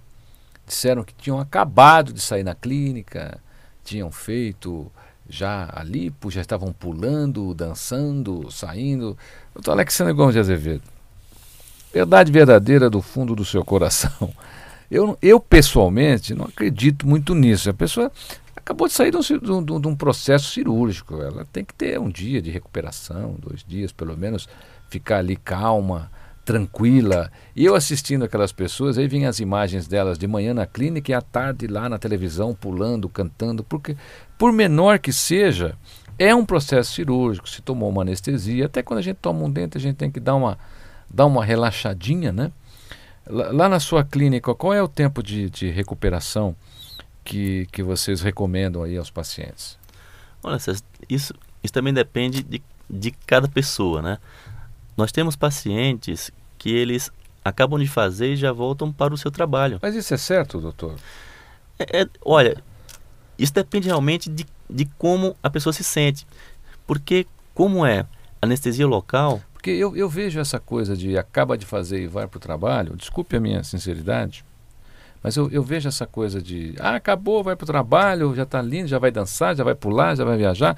disseram 0.66 1.04
que 1.04 1.14
tinham 1.14 1.40
acabado 1.40 2.14
de 2.14 2.22
sair 2.22 2.44
na 2.44 2.56
clínica, 2.56 3.40
tinham 3.84 4.12
feito 4.12 4.92
já 5.28 5.70
a 5.74 5.84
lipo, 5.84 6.30
já 6.30 6.42
estavam 6.42 6.72
pulando, 6.72 7.54
dançando, 7.54 8.52
saindo. 8.52 9.18
Doutor 9.54 9.72
Alexandre 9.72 10.14
Gomes 10.14 10.34
de 10.34 10.40
Azevedo, 10.40 10.84
verdade 11.94 12.32
verdadeira 12.32 12.90
do 12.90 13.02
fundo 13.02 13.36
do 13.36 13.46
seu 13.46 13.64
coração. 13.64 14.34
Eu, 14.92 15.18
eu 15.24 15.40
pessoalmente 15.40 16.36
não 16.36 16.46
acredito 16.46 17.08
muito 17.08 17.34
nisso. 17.34 17.68
A 17.68 17.74
pessoa 17.74 18.12
acabou 18.56 18.88
de 18.88 18.94
sair 18.94 19.10
de 19.10 19.52
um, 19.52 19.64
de 19.64 19.88
um, 19.88 19.96
processo 19.96 20.52
cirúrgico. 20.52 21.20
Ela 21.20 21.48
tem 21.52 21.66
que 21.66 21.74
ter 21.74 22.00
um 22.00 22.10
dia 22.10 22.40
de 22.40 22.52
recuperação, 22.52 23.36
dois 23.40 23.64
dias 23.68 23.92
pelo 23.92 24.16
menos, 24.16 24.48
ficar 24.92 25.18
ali 25.18 25.36
calma, 25.36 26.12
tranquila. 26.46 27.32
E 27.56 27.66
eu 27.66 27.74
assistindo 27.74 28.24
aquelas 28.24 28.52
pessoas, 28.52 29.00
aí 29.00 29.08
vinham 29.08 29.30
as 29.30 29.40
imagens 29.40 29.88
delas 29.88 30.18
de 30.18 30.28
manhã 30.28 30.54
na 30.54 30.68
clínica 30.68 31.12
e 31.12 31.16
à 31.16 31.22
tarde 31.22 31.66
lá 31.66 31.90
na 31.90 31.98
televisão, 31.98 32.54
pulando, 32.54 33.10
cantando, 33.10 33.64
porque, 33.64 33.98
por 34.38 34.52
menor 34.52 35.00
que 35.00 35.12
seja, 35.12 35.76
é 36.20 36.36
um 36.36 36.46
processo 36.46 36.94
cirúrgico. 36.94 37.50
Se 37.50 37.64
tomou 37.64 37.90
uma 37.90 38.04
anestesia, 38.04 38.68
até 38.68 38.84
quando 38.84 39.00
a 39.00 39.04
gente 39.04 39.18
toma 39.18 39.44
um 39.44 39.50
dente, 39.50 39.78
a 39.78 39.82
gente 39.82 39.96
tem 39.96 40.12
que 40.12 40.20
dar 40.20 40.36
uma, 40.36 40.60
dar 41.14 41.26
uma 41.28 41.46
relaxadinha, 41.46 42.32
né? 42.32 42.52
Lá, 43.26 43.52
lá 43.52 43.70
na 43.70 43.80
sua 43.80 44.04
clínica, 44.04 44.54
qual 44.56 44.74
é 44.74 44.82
o 44.82 44.88
tempo 44.88 45.22
de, 45.22 45.50
de 45.50 45.70
recuperação 45.70 46.56
que, 47.24 47.68
que 47.72 47.84
vocês 47.84 48.22
recomendam 48.22 48.84
aí 48.84 48.98
aos 48.98 49.12
pacientes? 49.12 49.78
Olha, 50.42 50.58
isso, 51.08 51.34
isso 51.64 51.74
também 51.74 51.94
depende 51.94 52.44
de, 52.44 52.62
de 52.90 53.12
cada 53.12 53.48
pessoa, 53.48 54.02
né? 54.02 54.18
Nós 54.98 55.12
temos 55.12 55.36
pacientes 55.36 56.32
que 56.58 56.70
eles 56.72 57.12
acabam 57.46 57.80
de 57.80 57.88
fazer 57.88 58.34
e 58.34 58.36
já 58.36 58.52
voltam 58.52 58.92
para 58.92 59.14
o 59.14 59.18
seu 59.18 59.32
trabalho. 59.32 59.80
Mas 59.82 59.96
isso 59.96 60.14
é 60.14 60.18
certo, 60.18 60.60
doutor? 60.60 60.96
É, 61.80 62.02
é, 62.02 62.08
olha, 62.24 62.62
isso 63.38 63.54
depende 63.54 63.88
realmente 63.88 64.30
de, 64.30 64.46
de 64.70 64.86
como 64.98 65.36
a 65.42 65.50
pessoa 65.50 65.74
se 65.74 65.84
sente. 65.84 66.28
Porque, 66.86 67.26
como 67.54 67.86
é 67.86 68.06
anestesia 68.44 68.86
local. 68.86 69.42
Porque 69.64 69.72
eu, 69.72 69.96
eu 69.96 70.10
vejo 70.10 70.42
essa 70.42 70.60
coisa 70.60 70.94
de 70.94 71.18
acaba 71.18 71.58
de 71.58 71.66
fazer 71.66 72.04
e 72.04 72.08
vai 72.08 72.28
para 72.28 72.36
o 72.36 72.42
trabalho, 72.42 72.98
desculpe 72.98 73.38
a 73.38 73.40
minha 73.40 73.64
sinceridade, 73.64 74.44
mas 75.24 75.38
eu, 75.38 75.50
eu 75.52 75.64
vejo 75.64 75.88
essa 75.88 76.06
coisa 76.06 76.42
de 76.42 76.76
ah, 76.82 76.96
acabou, 76.96 77.42
vai 77.42 77.56
para 77.56 77.64
o 77.64 77.68
trabalho, 77.68 78.36
já 78.36 78.44
está 78.44 78.62
lindo, 78.62 78.90
já 78.90 79.00
vai 79.00 79.10
dançar, 79.10 79.56
já 79.56 79.64
vai 79.64 79.74
pular, 79.74 80.16
já 80.16 80.26
vai 80.26 80.36
viajar 80.38 80.78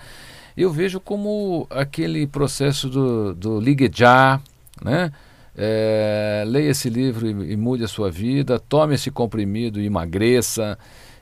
eu 0.55 0.71
vejo 0.71 0.99
como 0.99 1.67
aquele 1.69 2.25
processo 2.25 2.89
do, 2.89 3.33
do 3.33 3.59
ligue 3.59 3.89
já, 3.93 4.39
né? 4.81 5.11
É, 5.57 6.43
leia 6.47 6.69
esse 6.69 6.89
livro 6.89 7.27
e, 7.27 7.53
e, 7.53 7.57
mude 7.57 7.83
a 7.83 7.87
sua 7.87 8.11
vida, 8.11 8.59
tome 8.59 8.95
esse 8.95 9.09
comprimido 9.09 9.79
e 9.79 9.85
emagreça. 9.85 10.77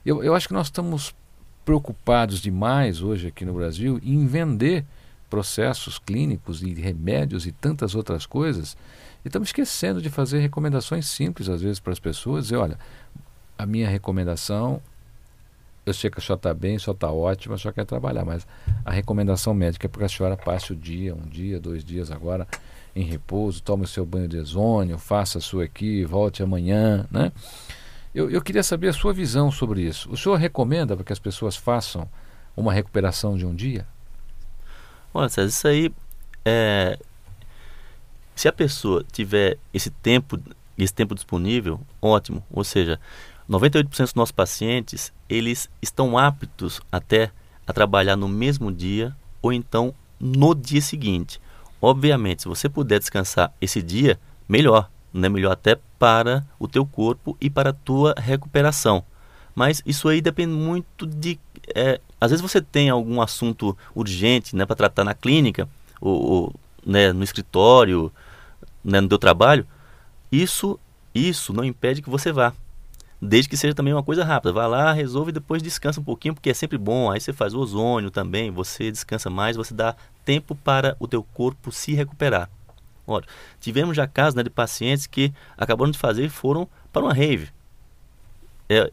Eu, 0.06 0.24
eu 0.24 0.34
acho 0.36 0.48
que 0.48 0.54
nós 0.54 0.68
estamos 0.68 1.16
preocupados 1.64 2.42
demais 2.42 3.02
hoje 3.02 3.28
aqui 3.28 3.46
no 3.46 3.54
Brasil 3.54 4.00
em 4.04 4.26
vender 4.26 4.86
processos 5.34 5.98
clínicos 5.98 6.62
e 6.62 6.76
remédios 6.76 7.48
e 7.48 7.52
tantas 7.52 7.96
outras 7.96 8.24
coisas. 8.24 8.78
E 9.26 9.30
estamos 9.30 9.50
esquecendo 9.50 10.00
de 10.00 10.08
fazer 10.08 10.38
recomendações 10.38 11.08
simples 11.08 11.50
às 11.50 11.60
vezes 11.60 11.80
para 11.80 11.92
as 11.92 11.98
pessoas. 11.98 12.52
E 12.52 12.56
olha, 12.56 12.78
a 13.58 13.66
minha 13.66 13.90
recomendação 13.90 14.80
eu 15.88 15.94
sei 15.94 16.12
que 16.12 16.20
a 16.20 16.22
senhora 16.22 16.38
está 16.38 16.54
bem, 16.54 16.76
a 16.76 16.80
senhora 16.80 16.98
está 16.98 17.12
ótima, 17.12 17.56
a 17.56 17.58
senhora 17.58 17.74
quer 17.74 17.86
trabalhar, 17.86 18.24
mas 18.24 18.46
a 18.86 18.92
recomendação 18.92 19.56
médica 19.56 19.88
é 19.88 19.90
para 19.90 20.02
que 20.02 20.06
a 20.06 20.10
senhora 20.10 20.38
passe 20.38 20.72
o 20.72 20.76
dia, 20.76 21.16
um 21.16 21.28
dia, 21.28 21.60
dois 21.60 21.84
dias 21.84 22.12
agora 22.12 22.48
em 22.96 23.04
repouso, 23.04 23.62
tome 23.64 23.86
o 23.86 23.88
seu 23.88 24.06
banho 24.06 24.28
de 24.28 24.38
ozônio, 24.38 25.00
faça 25.00 25.40
a 25.40 25.42
sua 25.42 25.64
aqui, 25.64 26.06
volte 26.06 26.44
amanhã, 26.44 27.08
né? 27.10 27.32
Eu, 28.14 28.30
eu 28.30 28.40
queria 28.40 28.62
saber 28.62 28.90
a 28.90 28.94
sua 28.94 29.12
visão 29.12 29.50
sobre 29.50 29.82
isso. 29.82 30.12
O 30.12 30.16
senhor 30.16 30.36
recomenda 30.36 30.96
para 30.96 31.04
que 31.04 31.12
as 31.12 31.18
pessoas 31.18 31.56
façam 31.56 32.08
uma 32.56 32.72
recuperação 32.72 33.36
de 33.36 33.48
um 33.48 33.56
dia? 33.56 33.88
Olha, 35.14 35.30
César, 35.30 35.50
isso 35.50 35.68
aí 35.68 35.92
é... 36.46 36.98
Se 38.36 38.48
a 38.48 38.52
pessoa 38.52 39.06
tiver 39.12 39.58
esse 39.74 39.90
tempo, 39.90 40.40
esse 40.78 40.94
tempo 40.94 41.14
disponível, 41.14 41.80
ótimo. 42.02 42.44
Ou 42.52 42.64
seja, 42.64 43.00
98% 43.50 43.84
dos 43.84 44.16
nossos 44.16 44.32
pacientes, 44.32 45.14
eles 45.30 45.70
estão 45.82 46.18
aptos 46.18 46.82
até 46.92 47.32
a 47.68 47.74
trabalhar 47.74 48.16
no 48.16 48.28
mesmo 48.28 48.72
dia 48.72 49.16
ou 49.42 49.54
então 49.54 49.94
no 50.20 50.56
dia 50.56 50.82
seguinte. 50.82 51.40
Obviamente, 51.82 52.44
se 52.44 52.48
você 52.48 52.68
puder 52.68 53.00
descansar 53.00 53.54
esse 53.62 53.82
dia, 53.82 54.20
melhor, 54.48 54.90
né? 55.14 55.30
Melhor 55.30 55.52
até 55.52 55.78
para 56.00 56.46
o 56.58 56.68
teu 56.68 56.86
corpo 56.86 57.38
e 57.40 57.50
para 57.50 57.70
a 57.70 57.74
tua 57.74 58.16
recuperação. 58.18 59.04
Mas 59.54 59.84
isso 59.86 60.08
aí 60.08 60.22
depende 60.22 60.54
muito 60.54 61.06
de... 61.06 61.40
É, 61.76 62.00
às 62.24 62.32
vezes 62.32 62.42
você 62.42 62.62
tem 62.62 62.90
algum 62.90 63.22
assunto 63.22 63.78
urgente 63.94 64.56
né, 64.56 64.66
para 64.66 64.78
tratar 64.78 65.04
na 65.04 65.14
clínica, 65.14 65.68
ou, 66.00 66.22
ou 66.24 66.56
né, 66.86 67.12
no 67.12 67.22
escritório, 67.22 68.10
né, 68.82 69.02
no 69.02 69.10
teu 69.10 69.20
trabalho. 69.20 69.68
Isso, 70.32 70.80
isso 71.14 71.52
não 71.52 71.66
impede 71.66 72.02
que 72.02 72.10
você 72.10 72.32
vá 72.32 72.54
desde 73.22 73.50
que 73.50 73.58
seja 73.58 73.74
também 73.74 73.94
uma 73.94 74.04
coisa 74.04 74.24
rápida. 74.24 74.54
Vai 74.54 74.68
lá, 74.68 74.94
resolve 74.94 75.32
e 75.32 75.34
depois 75.34 75.62
descansa 75.62 76.00
um 76.00 76.04
pouquinho, 76.04 76.34
porque 76.34 76.50
é 76.50 76.54
sempre 76.54 76.78
bom. 76.78 77.12
Aí 77.12 77.20
você 77.20 77.34
faz 77.34 77.54
o 77.54 77.60
ozônio 77.60 78.10
também, 78.10 78.52
você 78.52 78.90
descansa 78.90 79.30
mais, 79.30 79.58
você 79.58 79.74
dá 79.74 79.96
tempo 80.24 80.56
para 80.56 80.96
o 81.00 81.08
teu 81.08 81.24
corpo 81.24 81.72
se 81.74 81.94
recuperar. 81.94 82.50
Olha, 83.06 83.26
tivemos 83.60 83.98
já 83.98 84.08
casos 84.08 84.36
né, 84.36 84.44
de 84.44 84.50
pacientes 84.50 85.08
que 85.08 85.34
acabaram 85.58 85.92
de 85.92 85.98
fazer 85.98 86.26
e 86.26 86.30
foram 86.30 86.70
para 86.92 87.04
uma 87.04 87.14
rave. 87.14 87.50
É, 88.70 88.92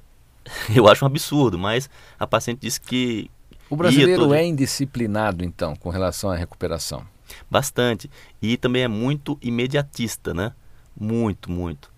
eu 0.74 0.88
acho 0.88 1.04
um 1.04 1.08
absurdo, 1.08 1.58
mas 1.58 1.88
a 2.18 2.26
paciente 2.26 2.60
disse 2.60 2.80
que. 2.80 3.30
O 3.68 3.76
brasileiro 3.76 4.22
todo... 4.22 4.34
é 4.34 4.44
indisciplinado, 4.44 5.44
então, 5.44 5.76
com 5.76 5.90
relação 5.90 6.30
à 6.30 6.36
recuperação? 6.36 7.04
Bastante. 7.50 8.10
E 8.42 8.56
também 8.56 8.82
é 8.82 8.88
muito 8.88 9.38
imediatista, 9.40 10.34
né? 10.34 10.52
Muito, 10.98 11.50
muito. 11.50 11.90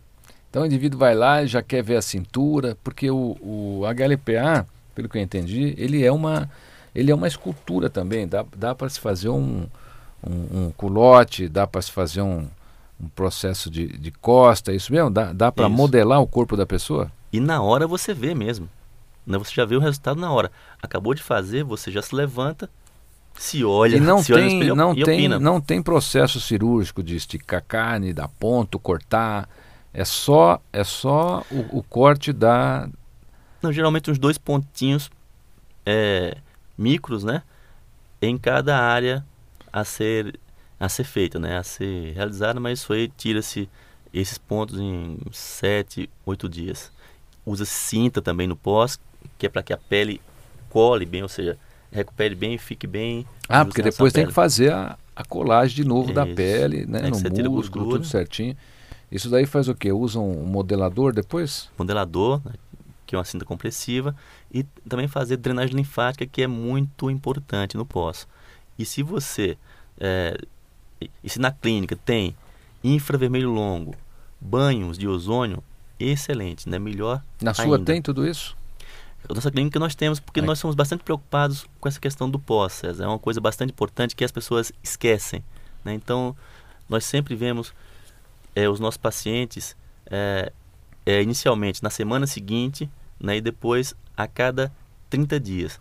Então 0.50 0.62
o 0.62 0.66
indivíduo 0.66 0.98
vai 0.98 1.14
lá 1.14 1.42
e 1.42 1.46
já 1.46 1.62
quer 1.62 1.82
ver 1.82 1.96
a 1.96 2.02
cintura, 2.02 2.76
porque 2.84 3.10
o, 3.10 3.38
o 3.40 3.82
HLPA, 3.86 4.66
pelo 4.94 5.08
que 5.08 5.16
eu 5.16 5.22
entendi, 5.22 5.74
ele 5.78 6.04
é 6.04 6.12
uma, 6.12 6.50
ele 6.94 7.10
é 7.10 7.14
uma 7.14 7.26
escultura 7.26 7.88
também. 7.88 8.28
Dá, 8.28 8.44
dá 8.54 8.74
para 8.74 8.88
se 8.90 9.00
fazer 9.00 9.30
um, 9.30 9.66
um, 10.22 10.66
um 10.66 10.70
culote, 10.76 11.48
dá 11.48 11.66
para 11.66 11.80
se 11.80 11.90
fazer 11.90 12.20
um, 12.20 12.46
um 13.00 13.08
processo 13.08 13.70
de, 13.70 13.86
de 13.86 14.10
costa, 14.10 14.72
é 14.72 14.76
isso 14.76 14.92
mesmo? 14.92 15.10
Dá, 15.10 15.32
dá 15.32 15.50
para 15.50 15.70
modelar 15.70 16.20
o 16.20 16.26
corpo 16.26 16.54
da 16.54 16.66
pessoa? 16.66 17.10
E 17.32 17.40
na 17.40 17.62
hora 17.62 17.86
você 17.86 18.12
vê 18.12 18.34
mesmo. 18.34 18.68
Né? 19.26 19.38
Você 19.38 19.52
já 19.54 19.64
vê 19.64 19.76
o 19.76 19.80
resultado 19.80 20.20
na 20.20 20.30
hora. 20.30 20.50
Acabou 20.82 21.14
de 21.14 21.22
fazer, 21.22 21.64
você 21.64 21.90
já 21.90 22.02
se 22.02 22.14
levanta, 22.14 22.68
se 23.34 23.64
olha, 23.64 23.96
e 23.96 24.00
não 24.00 24.22
se 24.22 24.32
tem, 24.32 24.34
olha 24.34 24.44
no 24.44 24.52
espelho 24.52 24.74
não 24.74 24.92
e 24.92 25.02
tem, 25.02 25.14
opina. 25.14 25.38
Não 25.38 25.60
tem 25.60 25.82
processo 25.82 26.40
cirúrgico 26.40 27.02
de 27.02 27.16
esticar 27.16 27.64
carne, 27.66 28.12
dar 28.12 28.28
ponto, 28.28 28.78
cortar. 28.78 29.48
É 29.94 30.04
só, 30.04 30.60
é 30.72 30.84
só 30.84 31.44
o, 31.50 31.78
o 31.78 31.82
corte 31.82 32.32
da. 32.32 32.88
Não, 33.62 33.72
geralmente 33.72 34.10
uns 34.10 34.18
dois 34.18 34.38
pontinhos 34.38 35.10
é, 35.86 36.36
micros, 36.76 37.24
né? 37.24 37.42
Em 38.20 38.36
cada 38.38 38.78
área 38.78 39.24
a 39.72 39.84
ser, 39.84 40.38
a 40.78 40.88
ser 40.88 41.04
feita, 41.04 41.38
né? 41.38 41.58
A 41.58 41.62
ser 41.62 42.12
realizada, 42.12 42.60
mas 42.60 42.80
isso 42.80 42.92
aí 42.92 43.08
tira-se 43.08 43.68
esses 44.12 44.38
pontos 44.38 44.78
em 44.78 45.18
sete, 45.32 46.08
oito 46.26 46.48
dias. 46.48 46.92
Usa 47.44 47.64
cinta 47.64 48.22
também 48.22 48.46
no 48.46 48.56
pós, 48.56 48.98
que 49.38 49.46
é 49.46 49.48
para 49.48 49.62
que 49.62 49.72
a 49.72 49.76
pele 49.76 50.20
cole 50.70 51.04
bem, 51.04 51.22
ou 51.22 51.28
seja, 51.28 51.58
recupere 51.90 52.34
bem, 52.34 52.56
fique 52.56 52.86
bem. 52.86 53.26
Ah, 53.48 53.64
porque 53.64 53.82
depois 53.82 54.12
tem 54.12 54.26
que 54.26 54.32
fazer 54.32 54.72
a, 54.72 54.98
a 55.14 55.24
colagem 55.24 55.76
de 55.76 55.84
novo 55.84 56.06
Isso. 56.06 56.14
da 56.14 56.26
pele, 56.26 56.86
né? 56.86 57.00
É 57.06 57.42
no 57.42 57.50
músculo, 57.50 57.90
tudo 57.90 58.04
certinho. 58.06 58.56
Isso 59.10 59.28
daí 59.28 59.44
faz 59.44 59.68
o 59.68 59.74
quê? 59.74 59.92
Usa 59.92 60.18
um 60.18 60.44
modelador 60.44 61.12
depois? 61.12 61.68
Modelador, 61.76 62.40
né? 62.44 62.52
que 63.06 63.14
é 63.14 63.18
uma 63.18 63.24
cinta 63.24 63.44
compressiva, 63.44 64.16
e 64.50 64.64
também 64.88 65.06
fazer 65.06 65.36
drenagem 65.36 65.76
linfática, 65.76 66.24
que 66.24 66.40
é 66.40 66.46
muito 66.46 67.10
importante 67.10 67.76
no 67.76 67.84
pós. 67.84 68.26
E 68.78 68.86
se 68.86 69.02
você, 69.02 69.58
é, 70.00 70.38
e 71.22 71.28
se 71.28 71.38
na 71.38 71.50
clínica 71.50 71.94
tem 71.94 72.34
infravermelho 72.82 73.50
longo, 73.50 73.94
banhos 74.40 74.96
de 74.96 75.06
ozônio, 75.06 75.62
excelente, 76.10 76.68
né? 76.68 76.78
Melhor 76.78 77.22
Na 77.40 77.54
sua 77.54 77.78
tem 77.78 78.00
tudo 78.00 78.26
isso? 78.26 78.56
A 79.28 79.34
nossa 79.34 79.50
clínica 79.50 79.78
nós 79.78 79.94
temos, 79.94 80.18
porque 80.18 80.40
é. 80.40 80.42
nós 80.42 80.58
somos 80.58 80.74
bastante 80.74 81.04
preocupados 81.04 81.66
com 81.80 81.88
essa 81.88 82.00
questão 82.00 82.28
do 82.28 82.38
pós. 82.38 82.82
É 82.82 83.06
uma 83.06 83.18
coisa 83.18 83.40
bastante 83.40 83.70
importante 83.70 84.16
que 84.16 84.24
as 84.24 84.32
pessoas 84.32 84.72
esquecem. 84.82 85.44
Né? 85.84 85.94
Então, 85.94 86.36
nós 86.88 87.04
sempre 87.04 87.36
vemos 87.36 87.72
é, 88.54 88.68
os 88.68 88.80
nossos 88.80 88.98
pacientes 88.98 89.76
é, 90.06 90.52
é, 91.06 91.22
inicialmente 91.22 91.82
na 91.82 91.90
semana 91.90 92.26
seguinte 92.26 92.90
né, 93.18 93.36
e 93.36 93.40
depois 93.40 93.94
a 94.16 94.26
cada 94.26 94.72
30 95.08 95.38
dias. 95.38 95.80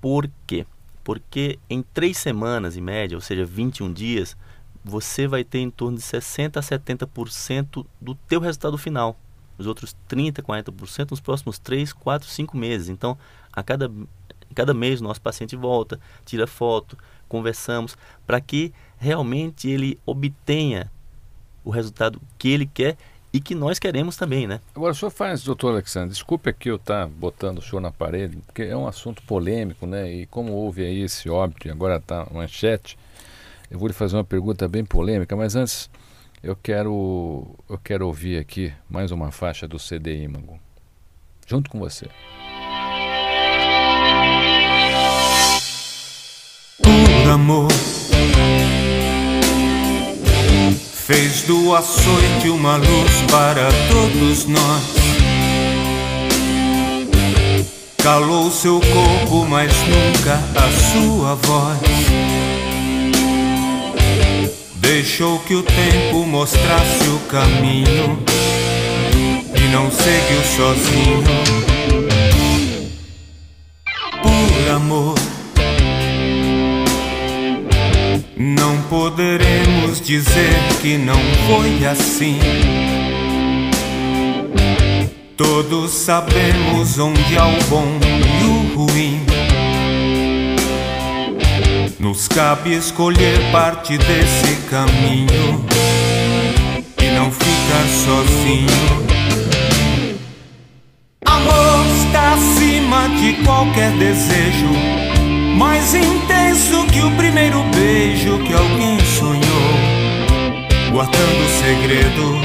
Por 0.00 0.30
quê? 0.46 0.64
Porque 1.02 1.58
em 1.68 1.82
três 1.82 2.16
semanas, 2.18 2.76
em 2.76 2.80
média, 2.80 3.16
ou 3.16 3.20
seja, 3.20 3.44
21 3.44 3.92
dias, 3.92 4.36
você 4.84 5.26
vai 5.26 5.42
ter 5.42 5.58
em 5.58 5.70
torno 5.70 5.98
de 5.98 6.02
60% 6.02 6.56
a 6.56 6.60
70% 6.60 7.84
do 8.00 8.14
teu 8.14 8.40
resultado 8.40 8.78
final. 8.78 9.16
Os 9.58 9.66
outros 9.66 9.96
30%, 10.08 10.42
40% 10.42 11.10
nos 11.10 11.20
próximos 11.20 11.58
3, 11.58 11.92
4, 11.92 12.28
5 12.28 12.56
meses. 12.56 12.88
Então, 12.88 13.16
a 13.52 13.62
cada, 13.62 13.90
cada 14.54 14.74
mês, 14.74 15.00
o 15.00 15.04
nosso 15.04 15.20
paciente 15.20 15.56
volta, 15.56 15.98
tira 16.24 16.46
foto, 16.46 16.96
conversamos, 17.28 17.96
para 18.26 18.40
que 18.40 18.72
realmente 18.98 19.68
ele 19.68 19.98
obtenha 20.04 20.90
o 21.64 21.70
resultado 21.70 22.20
que 22.38 22.48
ele 22.48 22.66
quer 22.66 22.96
e 23.32 23.40
que 23.40 23.54
nós 23.54 23.78
queremos 23.78 24.16
também, 24.16 24.46
né? 24.46 24.60
Agora, 24.74 24.92
o 24.92 24.94
senhor 24.94 25.10
faz, 25.10 25.42
doutor 25.42 25.72
Alexandre, 25.72 26.10
desculpe 26.10 26.48
aqui 26.48 26.70
eu 26.70 26.76
estar 26.76 27.04
tá 27.04 27.06
botando 27.06 27.58
o 27.58 27.62
senhor 27.62 27.80
na 27.80 27.90
parede, 27.90 28.38
porque 28.46 28.62
é 28.62 28.76
um 28.76 28.86
assunto 28.86 29.22
polêmico, 29.24 29.86
né? 29.86 30.10
E 30.10 30.26
como 30.26 30.52
houve 30.52 30.84
aí 30.84 31.02
esse 31.02 31.28
óbito 31.28 31.68
e 31.68 31.70
agora 31.70 31.96
está 31.96 32.26
manchete, 32.32 32.96
eu 33.70 33.78
vou 33.78 33.88
lhe 33.88 33.94
fazer 33.94 34.16
uma 34.16 34.24
pergunta 34.24 34.66
bem 34.68 34.84
polêmica, 34.84 35.36
mas 35.36 35.54
antes 35.56 35.90
eu 36.42 36.56
quero, 36.56 37.56
eu 37.68 37.78
quero 37.78 38.06
ouvir 38.06 38.38
aqui 38.38 38.72
mais 38.88 39.10
uma 39.10 39.30
faixa 39.30 39.66
do 39.66 39.78
CD 39.78 40.22
Imago, 40.22 40.58
junto 41.46 41.70
com 41.70 41.78
você. 41.78 42.08
Por 46.82 47.30
amor 47.30 47.68
Fez 51.06 51.42
do 51.42 51.72
açoite 51.72 52.48
uma 52.48 52.78
luz 52.78 53.22
para 53.30 53.68
todos 53.88 54.44
nós. 54.46 54.82
Calou 58.02 58.50
seu 58.50 58.80
corpo, 58.80 59.46
mas 59.46 59.70
nunca 59.86 60.34
a 60.56 60.68
sua 60.72 61.36
voz. 61.36 62.55
Deixou 64.96 65.38
que 65.40 65.54
o 65.54 65.62
tempo 65.62 66.24
mostrasse 66.24 67.06
o 67.08 67.18
caminho 67.28 68.18
e 69.54 69.68
não 69.70 69.90
seguiu 69.90 70.42
sozinho. 70.56 71.22
Por 74.22 74.72
amor 74.74 75.18
Não 78.38 78.80
poderemos 78.88 80.00
dizer 80.00 80.56
que 80.80 80.96
não 80.96 81.20
foi 81.46 81.86
assim. 81.86 82.38
Todos 85.36 85.90
sabemos 85.90 86.98
onde 86.98 87.36
há 87.36 87.46
o 87.46 87.64
bom 87.64 87.86
e 88.40 88.44
o 88.44 88.74
ruim. 88.74 89.35
Nos 92.06 92.28
cabe 92.28 92.72
escolher 92.72 93.50
parte 93.50 93.98
desse 93.98 94.54
caminho 94.70 95.66
e 97.02 97.10
não 97.10 97.32
ficar 97.32 97.84
sozinho. 98.04 98.68
Amor 101.24 101.84
está 101.98 102.34
acima 102.34 103.08
de 103.08 103.32
qualquer 103.44 103.90
desejo 103.98 104.68
mais 105.56 105.94
intenso 105.96 106.86
que 106.92 107.00
o 107.00 107.10
primeiro 107.16 107.60
beijo 107.74 108.38
que 108.44 108.52
alguém 108.52 109.00
sonhou, 109.18 109.72
guardando 110.92 111.48
segredo. 111.58 112.38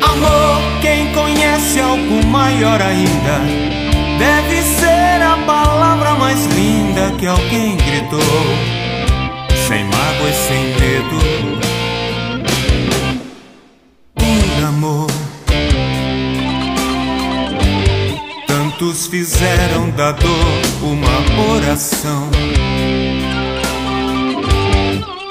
Amor, 0.00 0.62
quem 0.80 1.12
conhece 1.12 1.78
algo 1.78 2.26
maior 2.26 2.80
ainda, 2.80 3.38
deve 4.18 4.62
ser 4.62 4.81
palavra 5.46 6.14
mais 6.14 6.44
linda 6.46 7.12
que 7.18 7.26
alguém 7.26 7.76
gritou, 7.76 8.20
sem 9.68 9.84
mágoa 9.84 10.28
e 10.28 10.34
sem 10.34 10.64
medo. 10.80 11.18
Por 14.14 14.64
amor. 14.66 15.10
Muitos 18.82 19.06
fizeram 19.06 19.90
da 19.90 20.10
dor 20.10 20.30
uma 20.82 21.52
oração. 21.54 22.28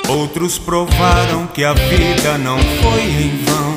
Outros 0.07 0.57
provaram 0.57 1.47
que 1.47 1.63
a 1.63 1.73
vida 1.73 2.37
não 2.37 2.57
foi 2.57 3.01
em 3.01 3.43
vão. 3.43 3.70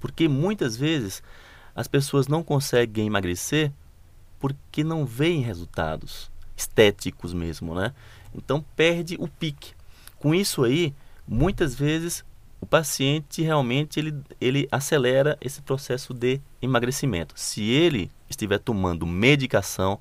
Porque 0.00 0.28
muitas 0.28 0.76
vezes 0.76 1.22
as 1.74 1.88
pessoas 1.88 2.28
não 2.28 2.42
conseguem 2.42 3.06
emagrecer 3.06 3.72
porque 4.38 4.82
não 4.82 5.06
veem 5.06 5.40
resultados 5.40 6.30
estéticos 6.56 7.32
mesmo, 7.32 7.74
né? 7.74 7.92
Então 8.34 8.64
perde 8.76 9.16
o 9.18 9.28
pique. 9.28 9.72
Com 10.18 10.34
isso 10.34 10.64
aí, 10.64 10.94
muitas 11.26 11.74
vezes 11.74 12.24
o 12.60 12.66
paciente 12.66 13.42
realmente 13.42 13.98
ele, 13.98 14.14
ele 14.40 14.68
acelera 14.70 15.36
esse 15.40 15.60
processo 15.62 16.14
de 16.14 16.40
emagrecimento. 16.60 17.34
Se 17.36 17.62
ele 17.62 18.10
estiver 18.28 18.58
tomando 18.58 19.06
medicação, 19.06 19.98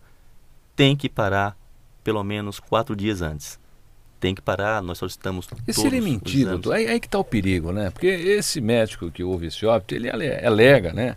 tem 0.75 0.95
que 0.95 1.09
parar 1.09 1.57
pelo 2.03 2.23
menos 2.23 2.59
quatro 2.59 2.95
dias 2.95 3.21
antes. 3.21 3.59
Tem 4.19 4.35
que 4.35 4.41
parar, 4.41 4.83
nós 4.83 4.99
solicitamos. 4.99 5.47
E 5.67 5.73
se 5.73 5.87
ele 5.87 5.97
é 5.97 6.01
mentir, 6.01 6.47
doutor? 6.47 6.73
Aí, 6.73 6.87
aí 6.87 6.99
que 6.99 7.07
está 7.07 7.17
o 7.17 7.23
perigo, 7.23 7.71
né? 7.71 7.89
Porque 7.89 8.05
esse 8.05 8.61
médico 8.61 9.09
que 9.09 9.23
houve 9.23 9.47
esse 9.47 9.65
óbito, 9.65 9.95
ele 9.95 10.07
alega, 10.09 10.93
né? 10.93 11.15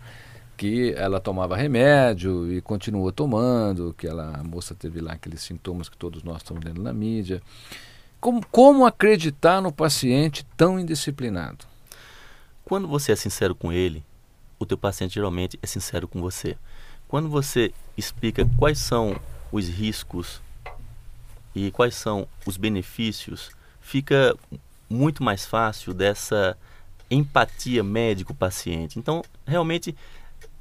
Que 0.56 0.92
ela 0.96 1.20
tomava 1.20 1.56
remédio 1.56 2.52
e 2.52 2.60
continuou 2.60 3.10
tomando, 3.10 3.94
que 3.96 4.06
ela, 4.06 4.36
a 4.38 4.44
moça 4.44 4.74
teve 4.74 5.00
lá 5.00 5.12
aqueles 5.12 5.42
sintomas 5.42 5.88
que 5.88 5.96
todos 5.96 6.22
nós 6.22 6.38
estamos 6.38 6.62
vendo 6.62 6.82
na 6.82 6.92
mídia. 6.92 7.42
Como, 8.20 8.44
como 8.46 8.86
acreditar 8.86 9.60
no 9.60 9.72
paciente 9.72 10.46
tão 10.56 10.78
indisciplinado? 10.78 11.66
Quando 12.64 12.88
você 12.88 13.12
é 13.12 13.16
sincero 13.16 13.54
com 13.54 13.72
ele, 13.72 14.04
o 14.58 14.64
teu 14.64 14.78
paciente 14.78 15.14
geralmente 15.14 15.58
é 15.62 15.66
sincero 15.66 16.08
com 16.08 16.20
você. 16.20 16.56
Quando 17.08 17.28
você 17.28 17.72
explica 17.96 18.48
quais 18.56 18.78
são 18.78 19.14
os 19.52 19.68
riscos 19.68 20.40
e 21.54 21.70
quais 21.70 21.94
são 21.94 22.26
os 22.46 22.56
benefícios, 22.56 23.50
fica 23.80 24.34
muito 24.88 25.22
mais 25.22 25.44
fácil 25.44 25.92
dessa 25.92 26.56
empatia 27.10 27.82
médico-paciente. 27.82 28.98
Então, 28.98 29.22
realmente, 29.46 29.94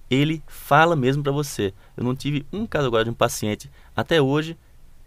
ele 0.10 0.44
fala 0.48 0.96
mesmo 0.96 1.24
para 1.24 1.32
você. 1.32 1.74
Eu 1.96 2.04
não 2.04 2.16
tive 2.16 2.46
um 2.52 2.66
caso 2.66 2.88
agora 2.88 3.04
de 3.04 3.10
um 3.10 3.16
paciente 3.16 3.70
até 3.96 4.22
hoje 4.22 4.58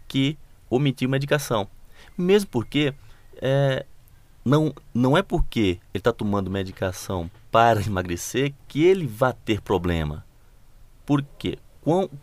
que 0.07 0.37
omitiu 0.69 1.09
medicação. 1.09 1.67
Mesmo 2.17 2.49
porque 2.49 2.93
é, 3.41 3.85
não, 4.43 4.73
não 4.93 5.17
é 5.17 5.21
porque 5.21 5.79
ele 5.93 5.99
está 5.99 6.11
tomando 6.13 6.49
medicação 6.49 7.29
para 7.51 7.81
emagrecer 7.81 8.53
que 8.67 8.83
ele 8.83 9.05
vai 9.05 9.33
ter 9.33 9.61
problema. 9.61 10.25
Por 11.05 11.23
quê? 11.37 11.57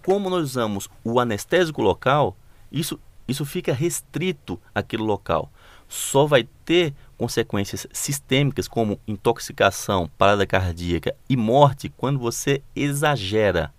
Como 0.03 0.29
nós 0.29 0.43
usamos 0.43 0.91
o 1.03 1.18
anestésico 1.18 1.81
local, 1.81 2.37
isso, 2.70 3.01
isso 3.27 3.45
fica 3.45 3.72
restrito 3.72 4.61
àquele 4.75 5.03
local. 5.03 5.51
Só 5.89 6.26
vai 6.26 6.49
ter 6.64 6.95
consequências 7.16 7.87
sistêmicas 7.93 8.68
como 8.68 9.01
intoxicação, 9.07 10.11
parada 10.18 10.47
cardíaca 10.47 11.14
e 11.28 11.37
morte 11.37 11.89
quando 11.97 12.18
você 12.18 12.62
exagera 12.74 13.72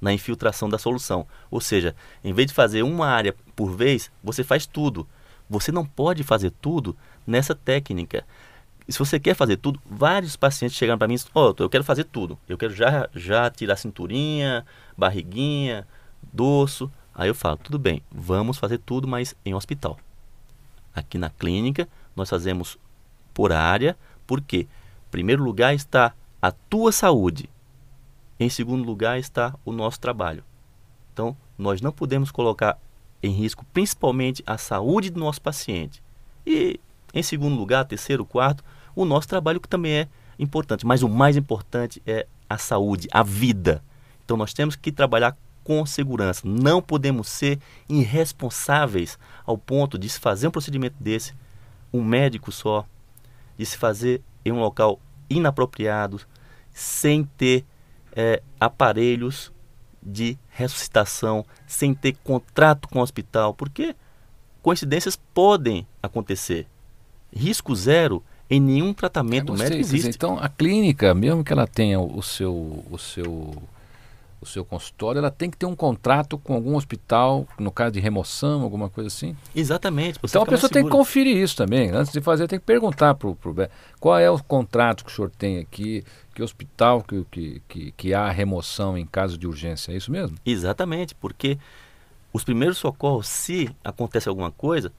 na 0.00 0.12
infiltração 0.12 0.68
da 0.68 0.78
solução. 0.78 1.26
Ou 1.50 1.60
seja, 1.60 1.94
em 2.24 2.32
vez 2.32 2.48
de 2.48 2.54
fazer 2.54 2.82
uma 2.82 3.06
área 3.06 3.34
por 3.54 3.70
vez, 3.70 4.10
você 4.22 4.42
faz 4.42 4.66
tudo. 4.66 5.06
Você 5.48 5.70
não 5.70 5.84
pode 5.84 6.22
fazer 6.22 6.50
tudo 6.50 6.96
nessa 7.26 7.54
técnica. 7.54 8.24
se 8.88 8.98
você 8.98 9.20
quer 9.20 9.34
fazer 9.34 9.56
tudo, 9.56 9.80
vários 9.88 10.36
pacientes 10.36 10.76
chegam 10.76 10.96
para 10.96 11.06
mim 11.06 11.14
e 11.14 11.18
oh, 11.34 11.54
eu 11.58 11.68
quero 11.68 11.84
fazer 11.84 12.04
tudo. 12.04 12.38
Eu 12.48 12.56
quero 12.56 12.74
já, 12.74 13.08
já 13.14 13.50
tirar 13.50 13.76
cinturinha, 13.76 14.64
barriguinha, 14.96 15.86
dorso. 16.32 16.90
Aí 17.14 17.28
eu 17.28 17.34
falo, 17.34 17.56
tudo 17.58 17.78
bem, 17.78 18.02
vamos 18.10 18.56
fazer 18.56 18.78
tudo, 18.78 19.06
mas 19.06 19.34
em 19.44 19.54
hospital. 19.54 19.98
Aqui 20.94 21.18
na 21.18 21.30
clínica, 21.30 21.88
nós 22.14 22.28
fazemos 22.28 22.78
por 23.32 23.52
área, 23.52 23.96
porque 24.26 24.60
em 24.60 25.10
primeiro 25.10 25.42
lugar 25.42 25.74
está 25.74 26.14
a 26.40 26.50
tua 26.50 26.92
saúde, 26.92 27.48
em 28.38 28.48
segundo 28.48 28.84
lugar 28.84 29.18
está 29.18 29.54
o 29.64 29.72
nosso 29.72 30.00
trabalho. 30.00 30.42
Então, 31.12 31.36
nós 31.58 31.80
não 31.80 31.92
podemos 31.92 32.30
colocar 32.30 32.78
em 33.22 33.30
risco 33.32 33.64
principalmente 33.72 34.42
a 34.46 34.56
saúde 34.56 35.10
do 35.10 35.20
nosso 35.20 35.42
paciente. 35.42 36.02
E, 36.46 36.80
em 37.12 37.22
segundo 37.22 37.56
lugar, 37.56 37.84
terceiro, 37.84 38.24
quarto, 38.24 38.64
o 38.94 39.04
nosso 39.04 39.28
trabalho 39.28 39.60
que 39.60 39.68
também 39.68 39.92
é 39.92 40.08
importante. 40.38 40.86
Mas 40.86 41.02
o 41.02 41.08
mais 41.08 41.36
importante 41.36 42.02
é 42.06 42.26
a 42.48 42.56
saúde, 42.56 43.08
a 43.12 43.22
vida. 43.22 43.82
Então 44.24 44.36
nós 44.36 44.54
temos 44.54 44.76
que 44.76 44.90
trabalhar 44.90 45.36
com 45.64 45.84
segurança. 45.86 46.42
Não 46.44 46.80
podemos 46.80 47.28
ser 47.28 47.58
irresponsáveis 47.88 49.18
ao 49.44 49.56
ponto 49.56 49.98
de 49.98 50.08
se 50.08 50.18
fazer 50.18 50.48
um 50.48 50.50
procedimento 50.50 50.96
desse, 51.00 51.34
um 51.92 52.02
médico 52.02 52.50
só, 52.50 52.86
de 53.56 53.66
se 53.66 53.76
fazer 53.76 54.22
em 54.44 54.52
um 54.52 54.60
local 54.60 55.00
inapropriado, 55.28 56.20
sem 56.72 57.24
ter 57.36 57.64
é, 58.12 58.42
aparelhos 58.58 59.52
de 60.02 60.38
ressuscitação, 60.48 61.44
sem 61.66 61.94
ter 61.94 62.16
contrato 62.24 62.88
com 62.88 63.00
o 63.00 63.02
hospital, 63.02 63.52
porque 63.54 63.94
coincidências 64.62 65.16
podem 65.34 65.86
acontecer. 66.02 66.66
Risco 67.32 67.74
zero 67.74 68.22
em 68.48 68.58
nenhum 68.58 68.92
tratamento 68.92 69.52
médico 69.52 69.80
existe. 69.80 70.08
Então, 70.08 70.38
a 70.38 70.48
clínica, 70.48 71.14
mesmo 71.14 71.44
que 71.44 71.52
ela 71.52 71.66
tenha 71.66 72.00
o 72.00 72.22
seu, 72.22 72.84
o 72.90 72.98
seu 72.98 73.54
o 74.40 74.46
seu 74.46 74.64
consultório, 74.64 75.18
ela 75.18 75.30
tem 75.30 75.50
que 75.50 75.56
ter 75.56 75.66
um 75.66 75.76
contrato 75.76 76.38
com 76.38 76.54
algum 76.54 76.76
hospital, 76.76 77.46
no 77.58 77.70
caso 77.70 77.92
de 77.92 78.00
remoção, 78.00 78.62
alguma 78.62 78.88
coisa 78.88 79.08
assim? 79.08 79.36
Exatamente. 79.54 80.18
Então 80.24 80.42
a 80.42 80.46
pessoa 80.46 80.70
tem 80.70 80.82
que 80.82 80.90
conferir 80.90 81.36
isso 81.36 81.56
também. 81.56 81.90
Antes 81.90 82.12
de 82.12 82.20
fazer, 82.20 82.48
tem 82.48 82.58
que 82.58 82.64
perguntar 82.64 83.14
para 83.14 83.28
o 83.28 83.36
qual 83.98 84.18
é 84.18 84.30
o 84.30 84.42
contrato 84.42 85.04
que 85.04 85.12
o 85.12 85.14
senhor 85.14 85.30
tem 85.30 85.58
aqui, 85.58 86.02
que 86.34 86.42
hospital 86.42 87.02
que, 87.02 87.24
que, 87.30 87.62
que, 87.68 87.92
que 87.92 88.14
há 88.14 88.30
remoção 88.30 88.96
em 88.96 89.04
caso 89.04 89.36
de 89.36 89.46
urgência. 89.46 89.92
É 89.92 89.96
isso 89.96 90.10
mesmo? 90.10 90.36
Exatamente, 90.44 91.14
porque 91.14 91.58
os 92.32 92.42
primeiros 92.42 92.78
socorros, 92.78 93.28
se 93.28 93.70
acontece 93.84 94.28
alguma 94.28 94.50
coisa, 94.50 94.90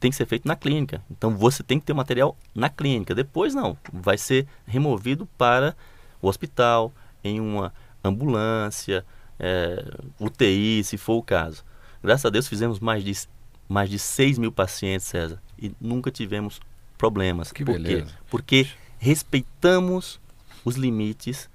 tem 0.00 0.10
que 0.10 0.16
ser 0.16 0.26
feito 0.26 0.46
na 0.46 0.56
clínica. 0.56 1.02
Então 1.10 1.36
você 1.36 1.62
tem 1.62 1.78
que 1.78 1.86
ter 1.86 1.92
material 1.92 2.36
na 2.54 2.68
clínica. 2.68 3.14
Depois 3.14 3.54
não, 3.54 3.76
vai 3.92 4.18
ser 4.18 4.46
removido 4.66 5.26
para 5.38 5.76
o 6.20 6.28
hospital, 6.28 6.92
em 7.22 7.40
uma 7.40 7.72
ambulância, 8.04 9.04
é, 9.38 9.84
UTI, 10.18 10.82
se 10.84 10.96
for 10.96 11.14
o 11.14 11.22
caso. 11.22 11.64
Graças 12.02 12.24
a 12.24 12.30
Deus 12.30 12.48
fizemos 12.48 12.80
mais 12.80 13.04
de, 13.04 13.12
mais 13.68 13.90
de 13.90 13.98
6 13.98 14.38
mil 14.38 14.52
pacientes, 14.52 15.06
César, 15.06 15.40
e 15.60 15.72
nunca 15.80 16.10
tivemos 16.10 16.60
problemas. 16.96 17.52
Que 17.52 17.64
Por 17.64 17.74
beleza. 17.74 18.06
quê? 18.06 18.12
Porque 18.30 18.68
respeitamos 18.98 20.18
os 20.64 20.76
limites 20.76 21.48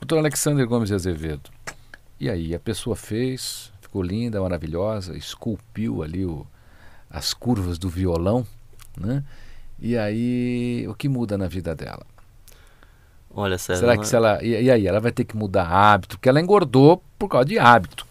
Doutor 0.00 0.18
Alexander 0.18 0.66
Gomes 0.66 0.88
de 0.88 0.94
Azevedo, 0.94 1.50
e 2.18 2.30
aí, 2.30 2.54
a 2.54 2.58
pessoa 2.58 2.96
fez, 2.96 3.70
ficou 3.80 4.02
linda, 4.02 4.40
maravilhosa, 4.40 5.14
esculpiu 5.16 6.02
ali 6.02 6.24
o, 6.24 6.46
as 7.10 7.34
curvas 7.34 7.78
do 7.78 7.90
violão, 7.90 8.46
né? 8.98 9.22
E 9.78 9.98
aí, 9.98 10.86
o 10.88 10.94
que 10.94 11.10
muda 11.10 11.36
na 11.36 11.46
vida 11.46 11.74
dela? 11.74 12.06
Olha, 13.30 13.58
César, 13.58 13.80
Será 13.80 13.96
que 13.96 14.04
é 14.04 14.06
se 14.06 14.16
ela. 14.16 14.42
E, 14.42 14.62
e, 14.62 14.70
aí, 14.70 14.86
ela 14.86 14.98
vai 14.98 15.12
ter 15.12 15.24
que 15.24 15.36
mudar 15.36 15.66
hábito, 15.66 16.16
porque 16.16 16.28
ela 16.28 16.40
engordou 16.40 17.02
por 17.18 17.28
causa 17.28 17.44
de 17.46 17.58
hábito. 17.58 18.06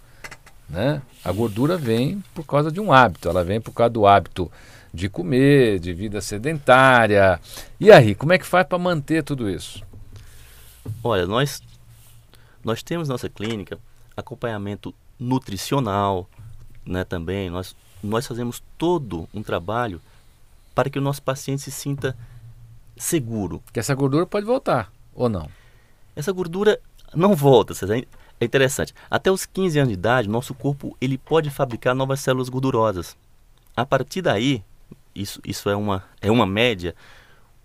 Né? 0.70 1.02
A 1.24 1.32
gordura 1.32 1.78
vem 1.78 2.24
por 2.36 2.46
causa 2.46 2.72
de 2.72 2.80
um 2.80 2.94
hábito, 2.94 3.28
ela 3.28 3.44
vem 3.44 3.60
por 3.60 3.72
causa 3.72 3.90
do 3.90 4.06
hábito 4.06 4.52
de 4.94 5.10
comer, 5.10 5.80
de 5.80 5.94
vida 5.94 6.22
sedentária. 6.22 7.40
E 7.80 7.92
aí, 7.92 8.14
como 8.14 8.34
é 8.34 8.38
que 8.38 8.46
faz 8.46 8.68
para 8.68 8.78
manter 8.78 9.24
tudo 9.24 9.50
isso? 9.50 9.84
Olha, 11.04 11.26
nós 11.26 11.62
nós 12.66 12.84
temos 12.84 13.08
nossa 13.08 13.30
clínica 13.30 13.80
acompanhamento 14.18 14.94
nutricional, 15.20 16.30
né, 16.86 17.04
também. 17.04 17.50
Nós 17.50 17.76
nós 18.06 18.28
fazemos 18.28 18.62
todo 18.78 19.28
um 19.34 19.42
trabalho 19.42 20.02
para 20.74 20.90
que 20.90 21.00
o 21.00 21.02
nosso 21.02 21.22
paciente 21.22 21.64
se 21.64 21.72
sinta 21.72 22.16
seguro. 22.96 23.62
Que 23.74 23.80
essa 23.80 23.96
gordura 23.96 24.26
pode 24.26 24.46
voltar 24.46 24.92
ou 25.14 25.28
não? 25.28 25.50
Essa 26.16 26.32
gordura 26.32 26.80
não 27.14 27.36
volta, 27.36 27.74
é 28.40 28.46
interessante. 28.46 28.94
Até 29.10 29.32
os 29.32 29.46
15 29.46 29.80
anos 29.80 29.90
de 29.90 29.96
idade, 29.96 30.30
nosso 30.30 30.54
corpo 30.54 30.96
ele 31.02 31.18
pode 31.18 31.50
fabricar 31.50 31.96
novas 31.96 32.20
células 32.20 32.50
gordurosas. 32.50 33.18
A 33.76 33.86
partir 33.86 34.22
daí, 34.22 34.64
isso, 35.14 35.42
isso 35.46 35.70
é, 35.70 35.76
uma, 35.76 36.04
é 36.22 36.30
uma 36.30 36.46
média, 36.46 36.96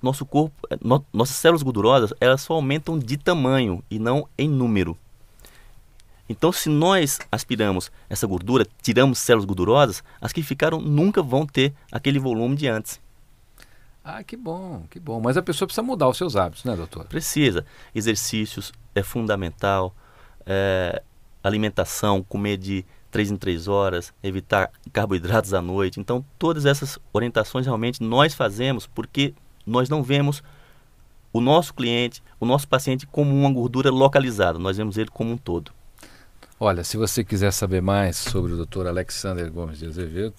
nosso 0.02 0.24
corpo, 0.24 0.54
eh, 0.70 0.78
no, 0.80 1.04
nossas 1.12 1.36
células 1.36 1.62
gordurosas, 1.62 2.12
elas 2.20 2.40
só 2.40 2.54
aumentam 2.54 2.98
de 2.98 3.16
tamanho 3.16 3.82
e 3.90 3.98
não 3.98 4.26
em 4.36 4.48
número. 4.48 4.96
Então, 6.28 6.52
se 6.52 6.68
nós 6.68 7.18
aspiramos 7.30 7.90
essa 8.08 8.26
gordura, 8.26 8.64
tiramos 8.80 9.18
células 9.18 9.44
gordurosas, 9.44 10.04
as 10.20 10.32
que 10.32 10.42
ficaram 10.42 10.80
nunca 10.80 11.22
vão 11.22 11.44
ter 11.44 11.74
aquele 11.90 12.20
volume 12.20 12.54
de 12.54 12.68
antes. 12.68 13.00
Ah, 14.04 14.22
que 14.22 14.36
bom, 14.36 14.84
que 14.88 15.00
bom. 15.00 15.20
Mas 15.20 15.36
a 15.36 15.42
pessoa 15.42 15.66
precisa 15.66 15.82
mudar 15.82 16.08
os 16.08 16.16
seus 16.16 16.36
hábitos, 16.36 16.64
né, 16.64 16.76
doutor? 16.76 17.04
Precisa. 17.06 17.66
Exercícios 17.94 18.72
é 18.94 19.02
fundamental. 19.02 19.94
É, 20.46 21.02
alimentação, 21.42 22.22
comer 22.22 22.56
de 22.56 22.84
3 23.10 23.32
em 23.32 23.36
3 23.36 23.68
horas, 23.68 24.14
evitar 24.22 24.70
carboidratos 24.92 25.52
à 25.52 25.60
noite. 25.60 26.00
Então, 26.00 26.24
todas 26.38 26.64
essas 26.64 26.98
orientações 27.12 27.66
realmente 27.66 28.02
nós 28.02 28.34
fazemos 28.34 28.86
porque 28.86 29.34
nós 29.66 29.88
não 29.88 30.02
vemos 30.02 30.42
o 31.32 31.40
nosso 31.40 31.72
cliente, 31.74 32.22
o 32.38 32.46
nosso 32.46 32.66
paciente 32.66 33.06
como 33.06 33.34
uma 33.34 33.52
gordura 33.52 33.90
localizada, 33.90 34.58
nós 34.58 34.76
vemos 34.76 34.96
ele 34.96 35.10
como 35.10 35.32
um 35.32 35.36
todo. 35.36 35.72
Olha, 36.58 36.84
se 36.84 36.96
você 36.96 37.24
quiser 37.24 37.52
saber 37.52 37.80
mais 37.80 38.16
sobre 38.16 38.52
o 38.52 38.66
Dr. 38.66 38.86
Alexander 38.86 39.50
Gomes 39.50 39.78
de 39.78 39.86
Azevedo, 39.86 40.34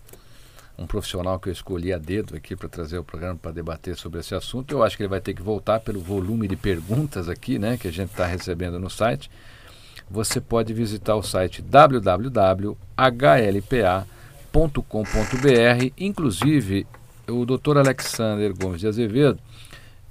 um 0.78 0.86
profissional 0.86 1.40
que 1.40 1.50
eu 1.50 1.54
escolhi 1.54 1.94
a 1.94 1.98
dedo 1.98 2.36
aqui 2.36 2.56
para 2.56 2.70
trazer 2.70 2.98
o 2.98 3.04
programa 3.04 3.36
para 3.42 3.52
debater 3.52 3.96
sobre 3.96 4.20
esse 4.20 4.36
assunto, 4.36 4.72
eu 4.72 4.84
acho 4.84 4.98
que 4.98 5.04
ele 5.04 5.10
vai 5.10 5.22
ter 5.22 5.34
que 5.34 5.42
voltar 5.42 5.80
pelo 5.80 6.00
volume 6.00 6.48
de 6.48 6.56
perguntas 6.56 7.28
aqui, 7.30 7.58
né, 7.58 7.78
que 7.78 7.88
a 7.88 7.92
gente 7.92 8.12
está 8.12 8.26
recebendo 8.26 8.80
no 8.80 8.90
site. 8.90 9.30
Você 10.10 10.42
pode 10.42 10.74
visitar 10.74 11.16
o 11.16 11.24
site 11.24 11.62
www.hlpa.com.br. 11.62 12.74
Inclusive, 15.98 16.86
o 17.28 17.46
Dr. 17.46 17.78
Alexander 17.78 18.54
Gomes 18.54 18.82
de 18.82 18.88
Azevedo 18.88 19.40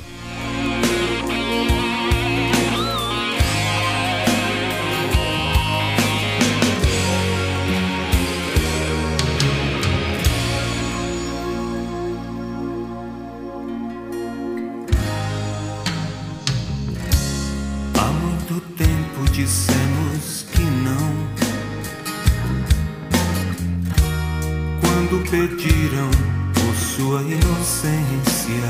Sua 27.15 27.21
inocência, 27.21 28.69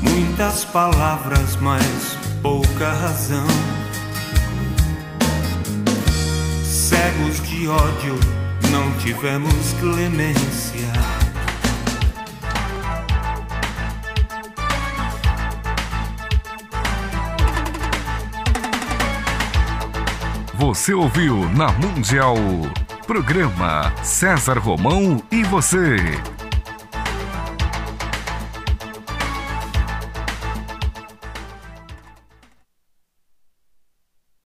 muitas 0.00 0.64
palavras, 0.64 1.56
mas 1.56 2.16
pouca 2.40 2.90
razão. 2.90 3.46
Cegos 6.64 7.46
de 7.46 7.68
ódio, 7.68 8.18
não 8.70 8.90
tivemos 8.98 9.74
clemência. 9.78 10.90
Você 20.54 20.94
ouviu 20.94 21.46
na 21.50 21.70
Mundial. 21.72 22.36
Programa 23.12 23.92
César 24.02 24.56
Romão 24.56 25.22
e 25.30 25.44
você. 25.44 25.98